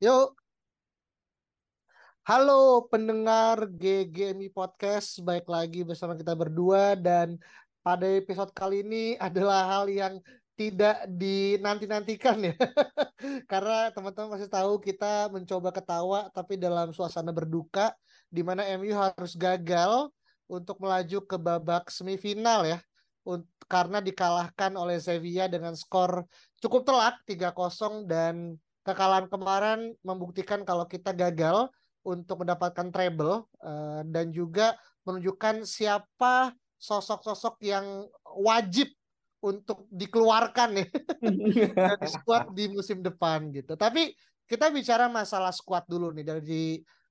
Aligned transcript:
Yuk. 0.00 0.32
Halo 2.24 2.88
pendengar 2.88 3.68
GGMI 3.68 4.48
Podcast, 4.48 5.20
baik 5.20 5.44
lagi 5.44 5.84
bersama 5.84 6.16
kita 6.16 6.32
berdua 6.32 6.96
dan 6.96 7.36
pada 7.84 8.08
episode 8.08 8.48
kali 8.56 8.80
ini 8.80 9.20
adalah 9.20 9.68
hal 9.68 9.92
yang 9.92 10.16
tidak 10.56 11.04
dinanti-nantikan 11.04 12.48
ya. 12.48 12.56
Karena 13.52 13.92
teman-teman 13.92 14.40
pasti 14.40 14.48
tahu 14.48 14.80
kita 14.80 15.28
mencoba 15.28 15.68
ketawa 15.68 16.32
tapi 16.32 16.56
dalam 16.56 16.96
suasana 16.96 17.28
berduka 17.28 17.92
di 18.32 18.40
mana 18.40 18.64
MU 18.80 18.96
harus 18.96 19.36
gagal 19.36 20.08
untuk 20.48 20.80
melaju 20.80 21.28
ke 21.28 21.36
babak 21.36 21.92
semifinal 21.92 22.64
ya. 22.64 22.80
Karena 23.68 24.00
dikalahkan 24.00 24.80
oleh 24.80 24.96
Sevilla 24.96 25.44
dengan 25.44 25.76
skor 25.76 26.24
cukup 26.56 26.88
telak 26.88 27.20
3-0 27.28 28.08
dan 28.08 28.56
kekalahan 28.84 29.28
kemarin 29.28 29.92
membuktikan 30.00 30.64
kalau 30.64 30.88
kita 30.88 31.12
gagal 31.12 31.68
untuk 32.04 32.44
mendapatkan 32.44 32.88
treble 32.88 33.44
eh, 33.60 34.02
dan 34.08 34.32
juga 34.32 34.76
menunjukkan 35.04 35.68
siapa 35.68 36.56
sosok-sosok 36.80 37.60
yang 37.60 38.08
wajib 38.40 38.88
untuk 39.40 39.88
dikeluarkan 39.88 40.84
ya 40.84 40.86
dari 41.92 42.08
squad 42.08 42.52
di 42.56 42.72
musim 42.72 43.04
depan 43.04 43.52
gitu. 43.52 43.76
Tapi 43.76 44.12
kita 44.48 44.72
bicara 44.72 45.08
masalah 45.08 45.52
squad 45.52 45.84
dulu 45.88 46.12
nih 46.16 46.24
dari 46.24 46.64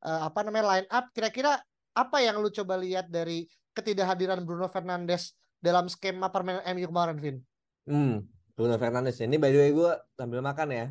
eh, 0.06 0.22
apa 0.26 0.42
namanya 0.46 0.78
line 0.78 0.90
up 0.90 1.10
kira-kira 1.14 1.58
apa 1.94 2.18
yang 2.22 2.42
lu 2.42 2.50
coba 2.54 2.78
lihat 2.78 3.10
dari 3.10 3.46
ketidakhadiran 3.74 4.42
Bruno 4.46 4.70
Fernandes 4.70 5.38
dalam 5.60 5.92
skema 5.92 6.32
permainan 6.32 6.64
MU 6.74 6.88
kemarin, 6.88 7.18
Vin? 7.20 7.38
Hmm, 7.86 8.24
Bruno 8.56 8.76
Fernandes. 8.80 9.20
Ini 9.20 9.36
by 9.36 9.52
the 9.52 9.60
way 9.60 9.72
gue 9.76 9.92
sambil 10.16 10.40
makan 10.40 10.70
ya. 10.72 10.86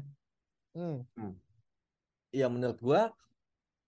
Hmm. 0.79 1.35
Ya 2.31 2.47
menurut 2.47 2.79
gue 2.79 3.01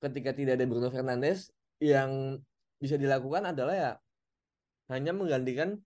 ketika 0.02 0.34
tidak 0.34 0.58
ada 0.58 0.66
Bruno 0.66 0.90
Fernandes 0.90 1.54
yang 1.78 2.42
bisa 2.80 2.96
dilakukan 2.96 3.52
adalah 3.52 3.74
ya 3.76 3.92
hanya 4.90 5.14
menggantikan 5.14 5.78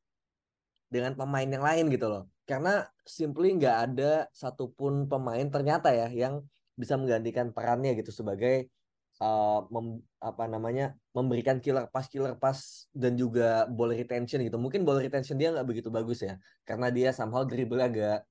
dengan 0.88 1.12
pemain 1.18 1.46
yang 1.46 1.60
lain 1.60 1.90
gitu 1.92 2.06
loh. 2.08 2.24
Karena 2.48 2.86
simply 3.04 3.52
nggak 3.58 3.76
ada 3.90 4.30
satupun 4.32 5.10
pemain 5.10 5.44
ternyata 5.50 5.92
ya 5.92 6.08
yang 6.08 6.40
bisa 6.78 6.94
menggantikan 6.94 7.50
perannya 7.50 7.98
gitu 7.98 8.14
sebagai 8.14 8.70
uh, 9.18 9.66
mem- 9.70 10.02
apa 10.22 10.46
namanya 10.46 10.94
memberikan 11.14 11.58
killer 11.58 11.90
pass 11.90 12.06
killer 12.06 12.34
pass 12.38 12.86
dan 12.94 13.18
juga 13.18 13.66
ball 13.66 13.90
retention 13.92 14.40
gitu. 14.46 14.56
Mungkin 14.56 14.86
ball 14.86 15.02
retention 15.02 15.36
dia 15.36 15.50
nggak 15.50 15.66
begitu 15.66 15.88
bagus 15.90 16.22
ya 16.22 16.38
karena 16.62 16.88
dia 16.94 17.10
somehow 17.10 17.42
dribble 17.42 17.82
agak 17.82 18.22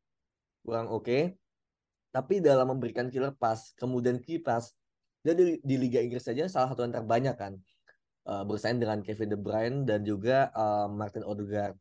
kurang 0.63 0.87
oke. 0.87 1.35
Tapi 2.13 2.37
dalam 2.45 2.69
memberikan 2.77 3.09
killer 3.09 3.33
pass 3.33 3.73
kemudian 3.73 4.21
key 4.21 4.37
pass 4.37 4.77
dia 5.25 5.33
di, 5.33 5.57
di 5.63 5.75
Liga 5.81 5.97
Inggris 5.97 6.21
saja 6.21 6.45
salah 6.45 6.69
satu 6.69 6.85
yang 6.85 6.93
terbanyak 6.93 7.33
kan 7.33 7.53
uh, 8.27 8.43
bersaing 8.45 8.77
dengan 8.77 8.99
Kevin 9.01 9.33
De 9.33 9.39
Bruyne 9.39 9.87
dan 9.87 10.03
juga 10.05 10.51
uh, 10.53 10.85
Martin 10.91 11.25
Odegaard. 11.25 11.73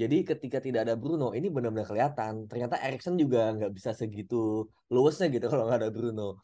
Jadi 0.00 0.24
ketika 0.24 0.62
tidak 0.62 0.88
ada 0.88 0.94
Bruno 0.96 1.36
ini 1.36 1.52
benar-benar 1.52 1.84
kelihatan. 1.84 2.48
Ternyata 2.48 2.80
Erikson 2.80 3.20
juga 3.20 3.52
nggak 3.52 3.72
bisa 3.74 3.90
segitu 3.92 4.68
luasnya 4.88 5.28
gitu 5.28 5.48
kalau 5.52 5.68
nggak 5.68 5.80
ada 5.84 5.90
Bruno 5.92 6.40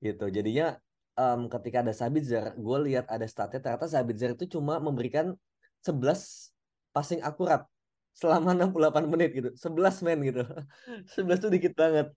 gitu. 0.00 0.28
Jadinya 0.32 0.76
em, 1.16 1.48
ketika 1.52 1.84
ada 1.84 1.92
Sabitzer, 1.92 2.56
gue 2.56 2.78
lihat 2.88 3.04
ada 3.12 3.24
statnya 3.28 3.60
ternyata 3.60 3.88
Sabitzer 3.88 4.32
itu 4.32 4.56
cuma 4.56 4.80
memberikan 4.80 5.36
11 5.84 6.52
passing 6.96 7.20
akurat 7.20 7.68
selama 8.16 8.56
68 8.56 9.12
menit 9.12 9.30
gitu. 9.36 9.50
11 9.52 10.04
men 10.04 10.18
gitu. 10.24 10.42
11 11.20 11.44
tuh 11.44 11.50
dikit 11.52 11.72
banget 11.76 12.08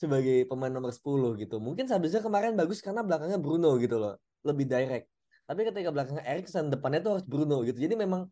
sebagai 0.00 0.48
pemain 0.48 0.72
nomor 0.72 0.96
10 0.96 1.36
gitu. 1.36 1.60
Mungkin 1.60 1.84
Sabitzer 1.84 2.24
kemarin 2.24 2.56
bagus 2.56 2.80
karena 2.80 3.04
belakangnya 3.04 3.36
Bruno 3.36 3.76
gitu 3.76 4.00
loh. 4.00 4.16
Lebih 4.40 4.64
direct. 4.64 5.12
Tapi 5.44 5.60
ketika 5.68 5.92
belakangnya 5.92 6.24
Erikson, 6.24 6.72
depannya 6.72 7.04
tuh 7.04 7.10
harus 7.20 7.26
Bruno 7.28 7.60
gitu. 7.68 7.76
Jadi 7.76 7.94
memang 8.00 8.24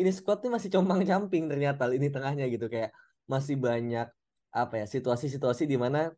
ini 0.00 0.08
squad 0.08 0.40
nih 0.40 0.52
masih 0.56 0.70
compang-camping 0.72 1.44
ternyata 1.50 1.92
ini 1.92 2.08
tengahnya 2.08 2.48
gitu 2.48 2.72
kayak 2.72 2.94
masih 3.28 3.60
banyak 3.60 4.08
apa 4.50 4.74
ya 4.82 4.86
situasi-situasi 4.88 5.68
di 5.68 5.76
mana 5.78 6.10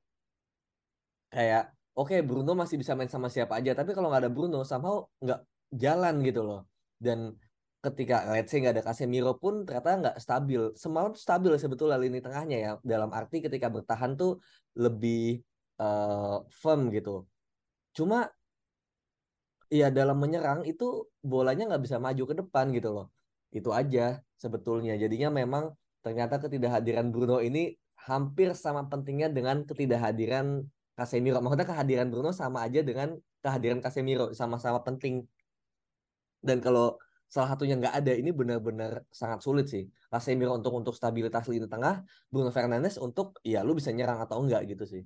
kayak 1.33 1.73
oke 1.97 2.17
Bruno 2.25 2.57
masih 2.57 2.81
bisa 2.81 2.97
main 2.97 3.09
sama 3.09 3.29
siapa 3.29 3.61
aja 3.61 3.77
tapi 3.77 3.93
kalau 3.93 4.09
nggak 4.09 4.29
ada 4.29 4.33
Bruno 4.33 4.65
somehow 4.65 5.05
nggak 5.21 5.41
jalan 5.73 6.21
gitu 6.25 6.41
loh 6.45 6.61
dan 7.01 7.37
ketika 7.82 8.31
let's 8.31 8.48
say 8.54 8.62
nggak 8.62 8.78
ada 8.78 8.84
Casemiro 8.87 9.34
pun 9.43 9.66
ternyata 9.66 9.88
nggak 9.98 10.16
stabil. 10.22 10.70
Semalam 10.78 11.12
stabil 11.19 11.53
sebetulnya 11.59 11.98
lini 11.98 12.22
tengahnya 12.22 12.56
ya. 12.56 12.70
Dalam 12.81 13.10
arti 13.10 13.43
ketika 13.43 13.66
bertahan 13.66 14.15
tuh 14.15 14.38
lebih 14.78 15.43
eh, 15.82 16.37
firm 16.48 16.81
gitu. 16.94 17.26
Cuma 17.92 18.31
ya 19.66 19.88
dalam 19.91 20.16
menyerang 20.22 20.62
itu 20.69 21.10
bolanya 21.25 21.75
nggak 21.75 21.82
bisa 21.82 21.97
maju 21.98 22.22
ke 22.31 22.34
depan 22.38 22.66
gitu 22.71 22.88
loh. 22.94 23.06
Itu 23.50 23.75
aja 23.75 24.22
sebetulnya. 24.38 24.94
Jadinya 24.94 25.28
memang 25.34 25.75
ternyata 26.06 26.38
ketidakhadiran 26.38 27.10
Bruno 27.10 27.42
ini 27.42 27.75
hampir 28.06 28.54
sama 28.54 28.87
pentingnya 28.87 29.28
dengan 29.31 29.66
ketidakhadiran 29.66 30.66
Casemiro. 30.94 31.42
Maksudnya 31.42 31.66
kehadiran 31.66 32.09
Bruno 32.15 32.31
sama 32.31 32.62
aja 32.62 32.81
dengan 32.87 33.19
kehadiran 33.42 33.82
Casemiro. 33.82 34.31
Sama-sama 34.34 34.82
penting. 34.87 35.26
Dan 36.42 36.59
kalau 36.59 36.98
salah 37.32 37.56
satunya 37.56 37.81
nggak 37.81 37.97
ada 37.97 38.12
ini 38.12 38.28
benar-benar 38.28 39.09
sangat 39.09 39.41
sulit 39.41 39.65
sih 39.72 39.88
Casemiro 40.12 40.53
untuk 40.53 40.76
untuk 40.76 40.93
stabilitas 40.93 41.48
lini 41.48 41.65
tengah 41.65 42.04
Bruno 42.28 42.53
Fernandes 42.53 43.00
untuk 43.00 43.41
ya 43.41 43.65
lu 43.65 43.72
bisa 43.72 43.88
nyerang 43.88 44.20
atau 44.20 44.44
enggak 44.44 44.69
gitu 44.69 44.84
sih 44.84 45.03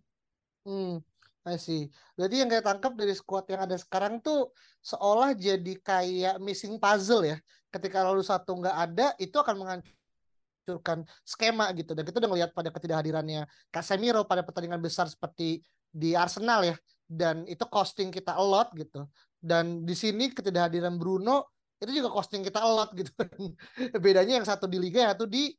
Hmm, 0.67 0.99
I 1.47 1.57
see. 1.63 1.87
Berarti 2.19 2.43
yang 2.43 2.51
kayak 2.51 2.67
tangkap 2.67 2.93
dari 2.99 3.15
squad 3.15 3.47
yang 3.47 3.63
ada 3.63 3.79
sekarang 3.79 4.19
tuh 4.19 4.51
seolah 4.83 5.31
jadi 5.39 5.79
kayak 5.79 6.43
missing 6.43 6.83
puzzle 6.83 7.23
ya. 7.23 7.39
Ketika 7.71 8.03
lalu 8.03 8.27
satu 8.27 8.59
nggak 8.59 8.75
ada, 8.75 9.15
itu 9.23 9.39
akan 9.39 9.55
menghancurkan 9.63 11.07
skema 11.23 11.71
gitu. 11.79 11.95
Dan 11.95 12.03
kita 12.03 12.19
udah 12.19 12.31
ngelihat 12.35 12.51
pada 12.51 12.75
ketidakhadirannya 12.75 13.47
Casemiro 13.71 14.27
pada 14.27 14.43
pertandingan 14.43 14.83
besar 14.83 15.07
seperti 15.07 15.63
di 15.87 16.19
Arsenal 16.19 16.67
ya. 16.67 16.75
Dan 17.07 17.47
itu 17.47 17.63
costing 17.71 18.11
kita 18.11 18.35
a 18.35 18.43
lot 18.43 18.75
gitu. 18.75 19.07
Dan 19.39 19.87
di 19.87 19.95
sini 19.95 20.35
ketidakhadiran 20.35 20.99
Bruno 20.99 21.55
itu 21.83 21.91
juga 22.03 22.09
costing 22.09 22.43
kita 22.45 22.63
a 22.63 22.69
lot 22.69 22.91
gitu. 22.97 23.13
Bedanya 24.05 24.41
yang 24.41 24.47
satu 24.49 24.65
di 24.65 24.81
liga, 24.81 25.05
yang 25.05 25.13
satu 25.13 25.29
di 25.29 25.53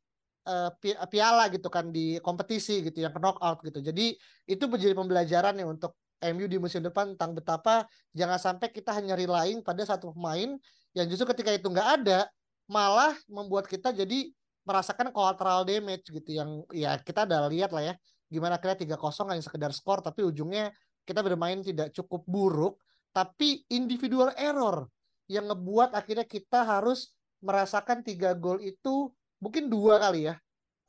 pi- 0.80 0.98
piala 1.12 1.52
gitu 1.52 1.68
kan 1.68 1.92
di 1.92 2.16
kompetisi 2.24 2.80
gitu 2.80 3.04
yang 3.04 3.12
ke 3.12 3.20
knockout 3.20 3.60
gitu. 3.62 3.84
Jadi 3.84 4.16
itu 4.48 4.64
menjadi 4.66 4.94
pembelajaran 4.96 5.54
nih 5.60 5.68
untuk 5.68 5.94
MU 6.18 6.46
di 6.50 6.58
musim 6.58 6.82
depan 6.82 7.14
tentang 7.14 7.38
betapa 7.38 7.86
jangan 8.10 8.38
sampai 8.42 8.74
kita 8.74 8.90
hanya 8.90 9.14
relying 9.14 9.62
pada 9.62 9.86
satu 9.86 10.10
pemain 10.10 10.58
yang 10.96 11.06
justru 11.06 11.30
ketika 11.30 11.54
itu 11.54 11.70
nggak 11.70 12.02
ada 12.02 12.26
malah 12.66 13.14
membuat 13.30 13.70
kita 13.70 13.94
jadi 13.94 14.34
merasakan 14.66 15.14
collateral 15.14 15.62
damage 15.62 16.10
gitu 16.10 16.30
yang 16.34 16.66
ya 16.74 16.98
kita 17.00 17.24
udah 17.24 17.48
lihat 17.48 17.70
lah 17.70 17.92
ya 17.92 17.94
gimana 18.28 18.60
akhirnya 18.60 18.76
3-0 18.76 19.30
hanya 19.30 19.40
sekedar 19.40 19.70
skor 19.72 20.04
tapi 20.04 20.26
ujungnya 20.26 20.74
kita 21.06 21.24
bermain 21.24 21.64
tidak 21.64 21.94
cukup 21.94 22.26
buruk 22.28 22.74
tapi 23.14 23.64
individual 23.72 24.34
error 24.36 24.90
yang 25.28 25.46
ngebuat 25.48 25.94
akhirnya 25.94 26.26
kita 26.26 26.64
harus 26.64 27.12
merasakan 27.44 28.02
tiga 28.02 28.34
gol 28.34 28.58
itu 28.58 29.12
mungkin 29.38 29.70
dua 29.70 30.02
kali 30.02 30.26
ya 30.26 30.34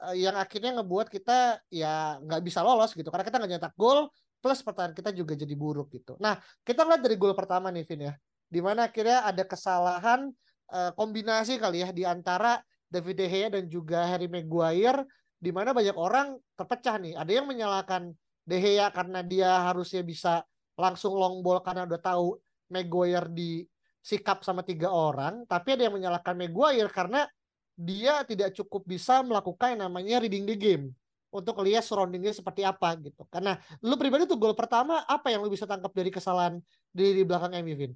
eh, 0.10 0.26
yang 0.26 0.34
akhirnya 0.40 0.82
ngebuat 0.82 1.08
kita 1.14 1.62
ya 1.70 2.18
nggak 2.24 2.42
bisa 2.42 2.66
lolos 2.66 2.98
gitu 2.98 3.12
karena 3.14 3.26
kita 3.28 3.38
nggak 3.38 3.52
nyetak 3.60 3.76
gol 3.78 4.10
plus 4.40 4.64
pertahanan 4.64 4.96
kita 4.96 5.12
juga 5.12 5.36
jadi 5.36 5.52
buruk 5.52 5.92
gitu. 5.92 6.16
Nah 6.18 6.40
kita 6.64 6.88
lihat 6.88 7.04
dari 7.04 7.20
gol 7.20 7.36
pertama 7.36 7.70
nih 7.70 7.84
Vin 7.84 8.08
ya, 8.08 8.14
di 8.48 8.60
mana 8.64 8.88
akhirnya 8.88 9.28
ada 9.28 9.44
kesalahan 9.44 10.32
eh, 10.72 10.92
kombinasi 10.96 11.60
kali 11.60 11.84
ya 11.84 11.92
di 11.92 12.08
antara 12.08 12.64
David 12.90 13.16
De 13.22 13.28
Gea 13.30 13.48
dan 13.54 13.70
juga 13.70 14.08
Harry 14.10 14.26
Maguire, 14.26 15.06
di 15.38 15.54
mana 15.54 15.76
banyak 15.76 15.94
orang 15.94 16.40
terpecah 16.58 16.98
nih. 16.98 17.14
Ada 17.14 17.32
yang 17.38 17.46
menyalahkan 17.46 18.10
De 18.48 18.58
Gea 18.58 18.90
karena 18.90 19.22
dia 19.22 19.70
harusnya 19.70 20.02
bisa 20.02 20.42
langsung 20.80 21.14
long 21.14 21.44
ball 21.46 21.62
karena 21.62 21.86
udah 21.86 22.02
tahu 22.02 22.40
Maguire 22.72 23.30
disikap 24.00 24.42
sama 24.42 24.64
tiga 24.64 24.90
orang, 24.90 25.44
tapi 25.46 25.76
ada 25.76 25.88
yang 25.88 25.96
menyalahkan 25.96 26.36
Maguire 26.36 26.90
karena 26.90 27.28
dia 27.80 28.28
tidak 28.28 28.56
cukup 28.56 28.84
bisa 28.84 29.24
melakukan 29.24 29.76
yang 29.76 29.88
namanya 29.88 30.20
reading 30.20 30.44
the 30.44 30.56
game. 30.56 30.92
untuk 31.30 31.62
lihat 31.62 31.86
surroundingnya 31.86 32.34
seperti 32.34 32.66
apa 32.66 32.98
gitu. 33.06 33.22
Karena 33.30 33.54
lu 33.86 33.94
pribadi 34.02 34.26
tuh 34.26 34.34
gol 34.34 34.58
pertama 34.58 35.06
apa 35.06 35.30
yang 35.30 35.46
lu 35.46 35.50
bisa 35.54 35.70
tangkap 35.70 35.94
dari 35.94 36.10
kesalahan 36.10 36.58
di, 36.90 37.22
di 37.22 37.22
belakang 37.22 37.54
MU 37.62 37.76
Vin? 37.78 37.94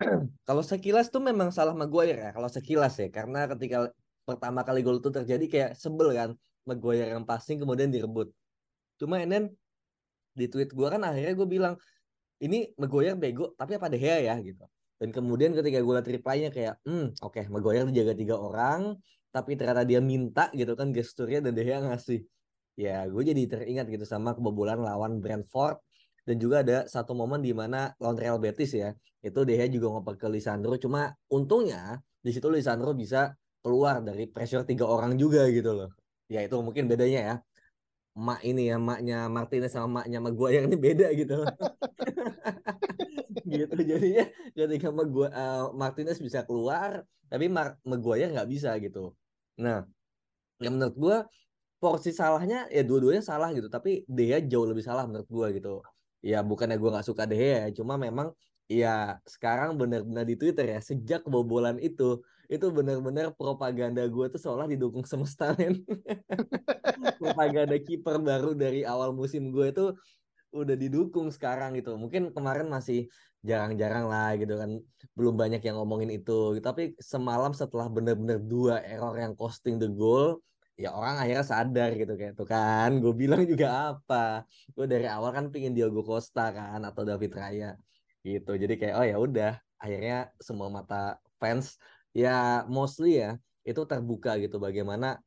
Kalau 0.48 0.60
sekilas 0.60 1.08
tuh 1.08 1.24
memang 1.24 1.48
salah 1.48 1.72
Maguire 1.72 2.28
ya. 2.28 2.30
Kalau 2.36 2.52
sekilas 2.52 3.00
ya, 3.00 3.08
karena 3.08 3.48
ketika 3.56 3.88
pertama 4.28 4.62
kali 4.62 4.84
gol 4.84 5.00
itu 5.00 5.08
terjadi 5.08 5.44
kayak 5.48 5.70
sebel 5.80 6.12
kan 6.12 6.30
Maguire 6.68 7.08
yang 7.08 7.24
passing 7.24 7.56
kemudian 7.56 7.88
direbut. 7.88 8.28
Cuma 9.00 9.18
Enen 9.24 9.50
di 10.32 10.48
tweet 10.48 10.72
gue 10.72 10.88
kan 10.88 11.00
akhirnya 11.04 11.34
gue 11.36 11.48
bilang 11.48 11.74
ini 12.42 12.74
Maguire 12.76 13.14
bego 13.14 13.54
tapi 13.54 13.78
apa 13.78 13.86
De 13.86 13.98
Gea 14.02 14.18
ya 14.18 14.34
gitu. 14.42 14.66
Dan 14.98 15.10
kemudian 15.10 15.50
ketika 15.50 15.82
gue 15.82 15.94
liat 15.98 16.06
reply-nya 16.06 16.50
kayak, 16.54 16.74
hmm 16.86 17.18
oke 17.22 17.38
okay, 17.38 17.44
Maguire 17.50 17.86
dijaga 17.90 18.14
tiga 18.14 18.36
orang, 18.38 18.94
tapi 19.34 19.58
ternyata 19.58 19.82
dia 19.82 19.98
minta 19.98 20.46
gitu 20.54 20.78
kan 20.78 20.94
gesturnya 20.94 21.42
dan 21.42 21.54
De 21.54 21.62
Gea 21.62 21.82
ngasih. 21.82 22.22
Ya 22.78 23.06
gue 23.06 23.22
jadi 23.22 23.42
teringat 23.46 23.86
gitu 23.90 24.06
sama 24.06 24.34
kebobolan 24.34 24.82
lawan 24.82 25.18
Brentford 25.22 25.78
dan 26.22 26.36
juga 26.38 26.62
ada 26.62 26.86
satu 26.86 27.18
momen 27.18 27.42
di 27.42 27.50
mana 27.50 27.90
lawan 27.98 28.14
Real 28.14 28.38
Betis 28.38 28.74
ya 28.74 28.94
itu 29.22 29.42
De 29.42 29.54
Gea 29.58 29.66
juga 29.70 29.90
ngoper 29.98 30.14
ke 30.18 30.26
Lisandro 30.30 30.78
cuma 30.78 31.14
untungnya 31.30 31.98
di 32.22 32.30
situ 32.30 32.46
Lisandro 32.46 32.94
bisa 32.94 33.34
keluar 33.62 34.02
dari 34.02 34.30
pressure 34.30 34.62
tiga 34.66 34.86
orang 34.86 35.18
juga 35.18 35.46
gitu 35.50 35.74
loh 35.74 35.90
ya 36.30 36.42
itu 36.46 36.54
mungkin 36.62 36.86
bedanya 36.86 37.20
ya 37.20 37.34
mak 38.12 38.44
ini 38.44 38.68
ya 38.68 38.76
maknya 38.76 39.24
Martinez 39.32 39.72
sama 39.72 40.04
maknya 40.04 40.20
Maguire 40.20 40.68
ini 40.68 40.76
beda 40.76 41.08
gitu. 41.16 41.40
Gitu 43.52 43.74
jadinya 43.84 44.24
ketika 44.56 44.88
Maguire, 44.88 45.32
uh, 45.32 45.72
Martinez 45.76 46.20
bisa 46.20 46.44
keluar 46.44 47.04
tapi 47.28 47.48
Mar 47.48 47.76
Maguire 47.84 48.32
nggak 48.32 48.48
bisa 48.48 48.76
gitu. 48.80 49.16
Nah 49.60 49.84
yang 50.60 50.76
menurut 50.76 50.96
gue 50.96 51.16
porsi 51.82 52.14
salahnya 52.14 52.68
ya 52.70 52.84
dua-duanya 52.86 53.24
salah 53.24 53.50
gitu 53.50 53.66
tapi 53.66 54.06
dia 54.06 54.38
jauh 54.44 54.68
lebih 54.68 54.84
salah 54.84 55.08
menurut 55.08 55.28
gue 55.28 55.46
gitu. 55.60 55.80
Ya 56.22 56.44
bukannya 56.44 56.76
gue 56.76 56.90
nggak 56.92 57.06
suka 57.08 57.24
deh 57.26 57.40
ya 57.40 57.64
cuma 57.72 57.96
memang 57.96 58.30
ya 58.80 59.20
sekarang 59.28 59.76
benar-benar 59.80 60.24
di 60.24 60.36
Twitter 60.40 60.66
ya 60.72 60.80
sejak 60.80 61.20
kebobolan 61.28 61.76
itu 61.76 62.24
itu 62.48 62.66
benar-benar 62.68 63.32
propaganda 63.36 64.04
gue 64.04 64.26
tuh 64.32 64.40
seolah 64.40 64.68
didukung 64.68 65.04
semesta 65.08 65.56
men 65.56 65.80
propaganda 67.20 67.76
kiper 67.80 68.16
baru 68.20 68.52
dari 68.52 68.84
awal 68.84 69.16
musim 69.16 69.52
gue 69.52 69.72
itu 69.72 69.84
udah 70.52 70.76
didukung 70.76 71.32
sekarang 71.32 71.72
gitu. 71.80 71.96
Mungkin 71.96 72.30
kemarin 72.36 72.68
masih 72.68 73.08
jarang-jarang 73.42 74.06
lah 74.06 74.36
gitu 74.38 74.54
kan 74.60 74.70
belum 75.16 75.34
banyak 75.40 75.64
yang 75.64 75.80
ngomongin 75.80 76.12
itu. 76.12 76.60
Tapi 76.60 76.94
semalam 77.00 77.56
setelah 77.56 77.88
benar-benar 77.88 78.38
dua 78.38 78.84
error 78.84 79.16
yang 79.16 79.32
costing 79.32 79.80
the 79.80 79.88
goal 79.88 80.38
ya 80.72 80.88
orang 80.88 81.20
akhirnya 81.20 81.44
sadar 81.44 81.92
gitu 82.00 82.12
kayak 82.16 82.32
tuh 82.32 82.48
kan 82.48 83.00
gue 83.00 83.12
bilang 83.16 83.42
juga 83.48 83.96
apa. 83.96 84.44
Gue 84.76 84.84
dari 84.84 85.08
awal 85.08 85.32
kan 85.32 85.44
pingin 85.48 85.72
Diogo 85.72 86.04
Costa 86.04 86.52
kan 86.52 86.80
atau 86.84 87.02
David 87.08 87.32
Raya 87.32 87.72
gitu. 88.26 88.50
Jadi 88.62 88.74
kayak 88.80 88.94
oh 88.98 89.06
ya 89.06 89.16
udah. 89.18 89.52
Akhirnya 89.82 90.30
semua 90.38 90.70
mata 90.70 91.18
fans 91.42 91.74
ya 92.14 92.62
mostly 92.70 93.18
ya 93.18 93.34
itu 93.66 93.82
terbuka 93.82 94.38
gitu 94.38 94.62
bagaimana 94.62 95.18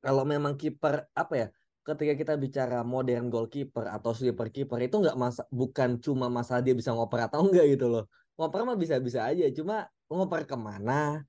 kalau 0.00 0.24
memang 0.24 0.56
kiper 0.56 1.04
apa 1.12 1.34
ya 1.36 1.46
ketika 1.84 2.14
kita 2.16 2.34
bicara 2.40 2.80
modern 2.80 3.28
goalkeeper 3.28 3.88
atau 3.88 4.12
sweeper 4.16 4.48
keeper 4.48 4.80
itu 4.80 4.96
nggak 5.00 5.16
masa 5.16 5.42
bukan 5.52 6.00
cuma 6.00 6.32
masalah 6.32 6.64
dia 6.64 6.72
bisa 6.76 6.92
ngoper 6.96 7.28
atau 7.28 7.44
enggak 7.44 7.76
gitu 7.76 7.86
loh. 7.92 8.04
Ngoper 8.40 8.60
mah 8.64 8.76
bisa-bisa 8.80 9.28
aja 9.28 9.44
cuma 9.52 9.88
ngoper 10.08 10.48
ke 10.48 10.56
mana 10.56 11.24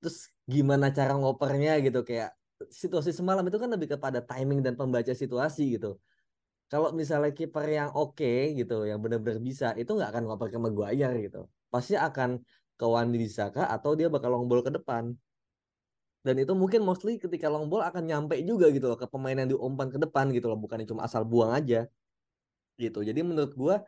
terus 0.00 0.28
gimana 0.44 0.92
cara 0.92 1.16
ngopernya 1.16 1.80
gitu. 1.80 2.04
Kayak 2.04 2.36
situasi 2.68 3.12
semalam 3.12 3.44
itu 3.48 3.56
kan 3.56 3.68
lebih 3.72 3.96
kepada 3.96 4.20
timing 4.20 4.60
dan 4.64 4.76
pembaca 4.76 5.12
situasi 5.12 5.76
gitu 5.80 5.96
kalau 6.66 6.90
misalnya 6.90 7.30
kiper 7.30 7.66
yang 7.70 7.90
oke 7.94 8.18
okay, 8.18 8.54
gitu 8.58 8.82
yang 8.90 8.98
benar-benar 8.98 9.38
bisa 9.38 9.70
itu 9.78 9.90
nggak 9.94 10.10
akan 10.10 10.22
ngoper 10.26 10.48
ke 10.50 10.58
Maguire 10.58 11.16
gitu. 11.22 11.46
Pasti 11.70 11.94
akan 11.94 12.42
ke 12.76 12.84
Wandi 12.84 13.16
Bisaka 13.22 13.70
atau 13.70 13.94
dia 13.94 14.10
bakal 14.10 14.34
long 14.34 14.46
ball 14.50 14.66
ke 14.66 14.74
depan. 14.74 15.14
Dan 16.26 16.42
itu 16.42 16.52
mungkin 16.58 16.82
mostly 16.82 17.22
ketika 17.22 17.46
long 17.46 17.70
ball 17.70 17.86
akan 17.86 18.02
nyampe 18.02 18.34
juga 18.42 18.66
gitu 18.74 18.90
loh 18.90 18.98
ke 18.98 19.06
pemain 19.06 19.38
yang 19.38 19.46
diumpan 19.46 19.86
ke 19.94 19.98
depan 20.02 20.34
gitu 20.34 20.50
loh 20.50 20.58
bukan 20.58 20.82
cuma 20.82 21.06
asal 21.06 21.22
buang 21.22 21.54
aja 21.54 21.86
gitu. 22.82 22.98
Jadi 23.06 23.20
menurut 23.22 23.54
gua 23.54 23.86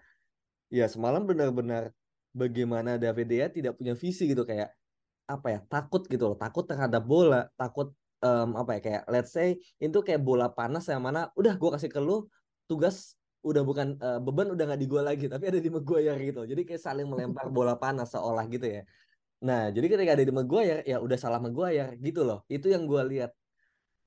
ya 0.70 0.86
semalam 0.86 1.26
benar-benar 1.26 1.90
bagaimana 2.31 2.94
David 2.94 3.26
Dea 3.26 3.46
tidak 3.50 3.74
punya 3.74 3.98
visi 3.98 4.31
gitu 4.31 4.46
kayak 4.46 4.70
apa 5.28 5.46
ya 5.50 5.60
takut 5.69 6.06
gitu 6.08 6.24
loh 6.32 6.38
takut 6.38 6.64
terhadap 6.64 7.04
bola 7.04 7.52
takut 7.58 7.92
um, 8.24 8.56
apa 8.56 8.78
ya 8.78 8.81
kayak 8.81 9.02
let's 9.12 9.32
say 9.34 9.60
itu 9.76 9.98
kayak 10.00 10.22
bola 10.24 10.48
panas 10.48 10.88
yang 10.88 11.04
mana 11.04 11.28
udah 11.36 11.54
gue 11.58 11.70
kasih 11.76 11.90
ke 11.92 12.00
lu 12.00 12.24
tugas 12.69 13.19
udah 13.43 13.62
bukan 13.62 13.97
uh, 14.03 14.20
beban 14.20 14.50
udah 14.50 14.65
nggak 14.69 14.81
di 14.82 14.88
gue 14.91 15.03
lagi 15.03 15.25
tapi 15.31 15.44
ada 15.50 15.61
di 15.62 15.70
Maguire 15.70 16.19
gitu. 16.20 16.41
Jadi 16.44 16.62
kayak 16.67 16.82
saling 16.82 17.06
melempar 17.09 17.47
bola 17.56 17.75
panas 17.79 18.12
seolah 18.12 18.44
gitu 18.50 18.67
ya. 18.67 18.82
Nah 19.47 19.70
jadi 19.70 19.87
ketika 19.87 20.11
ada 20.19 20.25
di 20.26 20.35
Maguire 20.35 20.82
ya 20.85 20.99
udah 20.99 21.19
salah 21.19 21.41
Maguire 21.41 21.94
gitu 22.03 22.26
loh. 22.26 22.44
Itu 22.50 22.69
yang 22.69 22.85
gue 22.85 23.03
lihat. 23.17 23.32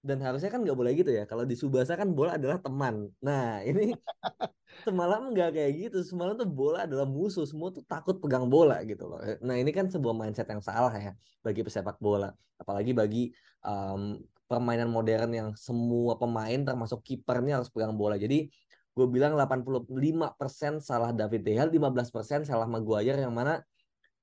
Dan 0.01 0.17
harusnya 0.17 0.49
kan 0.49 0.65
nggak 0.65 0.73
boleh 0.73 0.91
gitu 0.97 1.13
ya. 1.13 1.29
Kalau 1.29 1.45
di 1.45 1.53
Subasa 1.53 1.93
kan 1.93 2.09
bola 2.11 2.35
adalah 2.37 2.57
teman. 2.57 3.09
Nah 3.21 3.61
ini 3.61 3.93
semalam 4.85 5.29
nggak 5.29 5.49
kayak 5.53 5.71
gitu. 5.77 5.97
Semalam 6.01 6.33
tuh 6.35 6.49
bola 6.49 6.89
adalah 6.89 7.05
musuh. 7.05 7.45
Semua 7.45 7.69
tuh 7.69 7.85
takut 7.85 8.17
pegang 8.17 8.49
bola 8.49 8.81
gitu 8.83 9.05
loh. 9.05 9.21
Nah 9.45 9.55
ini 9.61 9.69
kan 9.69 9.87
sebuah 9.87 10.13
mindset 10.17 10.49
yang 10.49 10.61
salah 10.61 10.93
ya 10.97 11.13
bagi 11.45 11.61
pesepak 11.61 12.01
bola. 12.01 12.33
Apalagi 12.57 12.91
bagi 12.97 13.29
um, 13.61 14.17
permainan 14.51 14.91
modern 14.91 15.31
yang 15.31 15.49
semua 15.55 16.19
pemain 16.19 16.59
termasuk 16.59 16.99
kipernya 17.07 17.63
harus 17.63 17.71
pegang 17.71 17.95
bola 17.95 18.19
jadi 18.19 18.51
gue 18.91 19.07
bilang 19.07 19.39
85% 19.39 20.83
salah 20.83 21.15
David 21.15 21.47
De 21.47 21.55
Gea 21.55 21.63
15% 21.63 22.43
salah 22.43 22.67
Maguire 22.67 23.23
yang 23.23 23.31
mana 23.31 23.63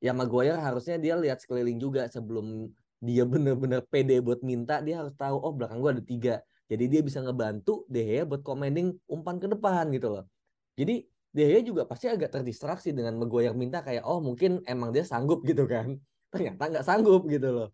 ya 0.04 0.12
Maguire 0.12 0.60
harusnya 0.60 1.00
dia 1.00 1.16
lihat 1.16 1.40
sekeliling 1.40 1.80
juga 1.80 2.04
sebelum 2.12 2.68
dia 3.00 3.24
bener-bener 3.24 3.80
pede 3.88 4.20
buat 4.20 4.44
minta 4.44 4.84
dia 4.84 5.00
harus 5.00 5.16
tahu 5.16 5.40
oh 5.40 5.56
belakang 5.56 5.80
gue 5.80 5.90
ada 5.96 6.04
tiga 6.04 6.34
jadi 6.68 6.84
dia 6.84 7.00
bisa 7.00 7.24
ngebantu 7.24 7.88
De 7.88 8.04
Gea 8.04 8.28
buat 8.28 8.44
commanding 8.44 8.92
umpan 9.08 9.40
ke 9.40 9.48
depan 9.48 9.88
gitu 9.88 10.12
loh 10.12 10.28
jadi 10.76 11.08
De 11.28 11.44
Gea 11.44 11.60
juga 11.60 11.84
pasti 11.84 12.08
agak 12.08 12.32
terdistraksi 12.40 12.90
dengan 12.90 13.20
Maguire 13.20 13.52
minta 13.52 13.84
kayak 13.84 14.04
oh 14.08 14.18
mungkin 14.18 14.64
emang 14.64 14.90
dia 14.90 15.04
sanggup 15.04 15.44
gitu 15.44 15.68
kan. 15.68 16.00
Ternyata 16.32 16.62
nggak 16.72 16.84
sanggup 16.84 17.28
gitu 17.28 17.48
loh. 17.52 17.68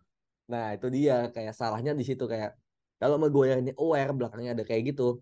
Nah 0.52 0.76
itu 0.76 0.86
dia 0.92 1.32
kayak 1.34 1.54
salahnya 1.56 1.92
di 1.96 2.04
situ 2.04 2.24
kayak 2.28 2.56
kalau 3.00 3.16
Maguire 3.20 3.60
ini 3.60 3.72
aware 3.76 4.12
belakangnya 4.12 4.52
ada 4.56 4.64
kayak 4.64 4.94
gitu 4.94 5.20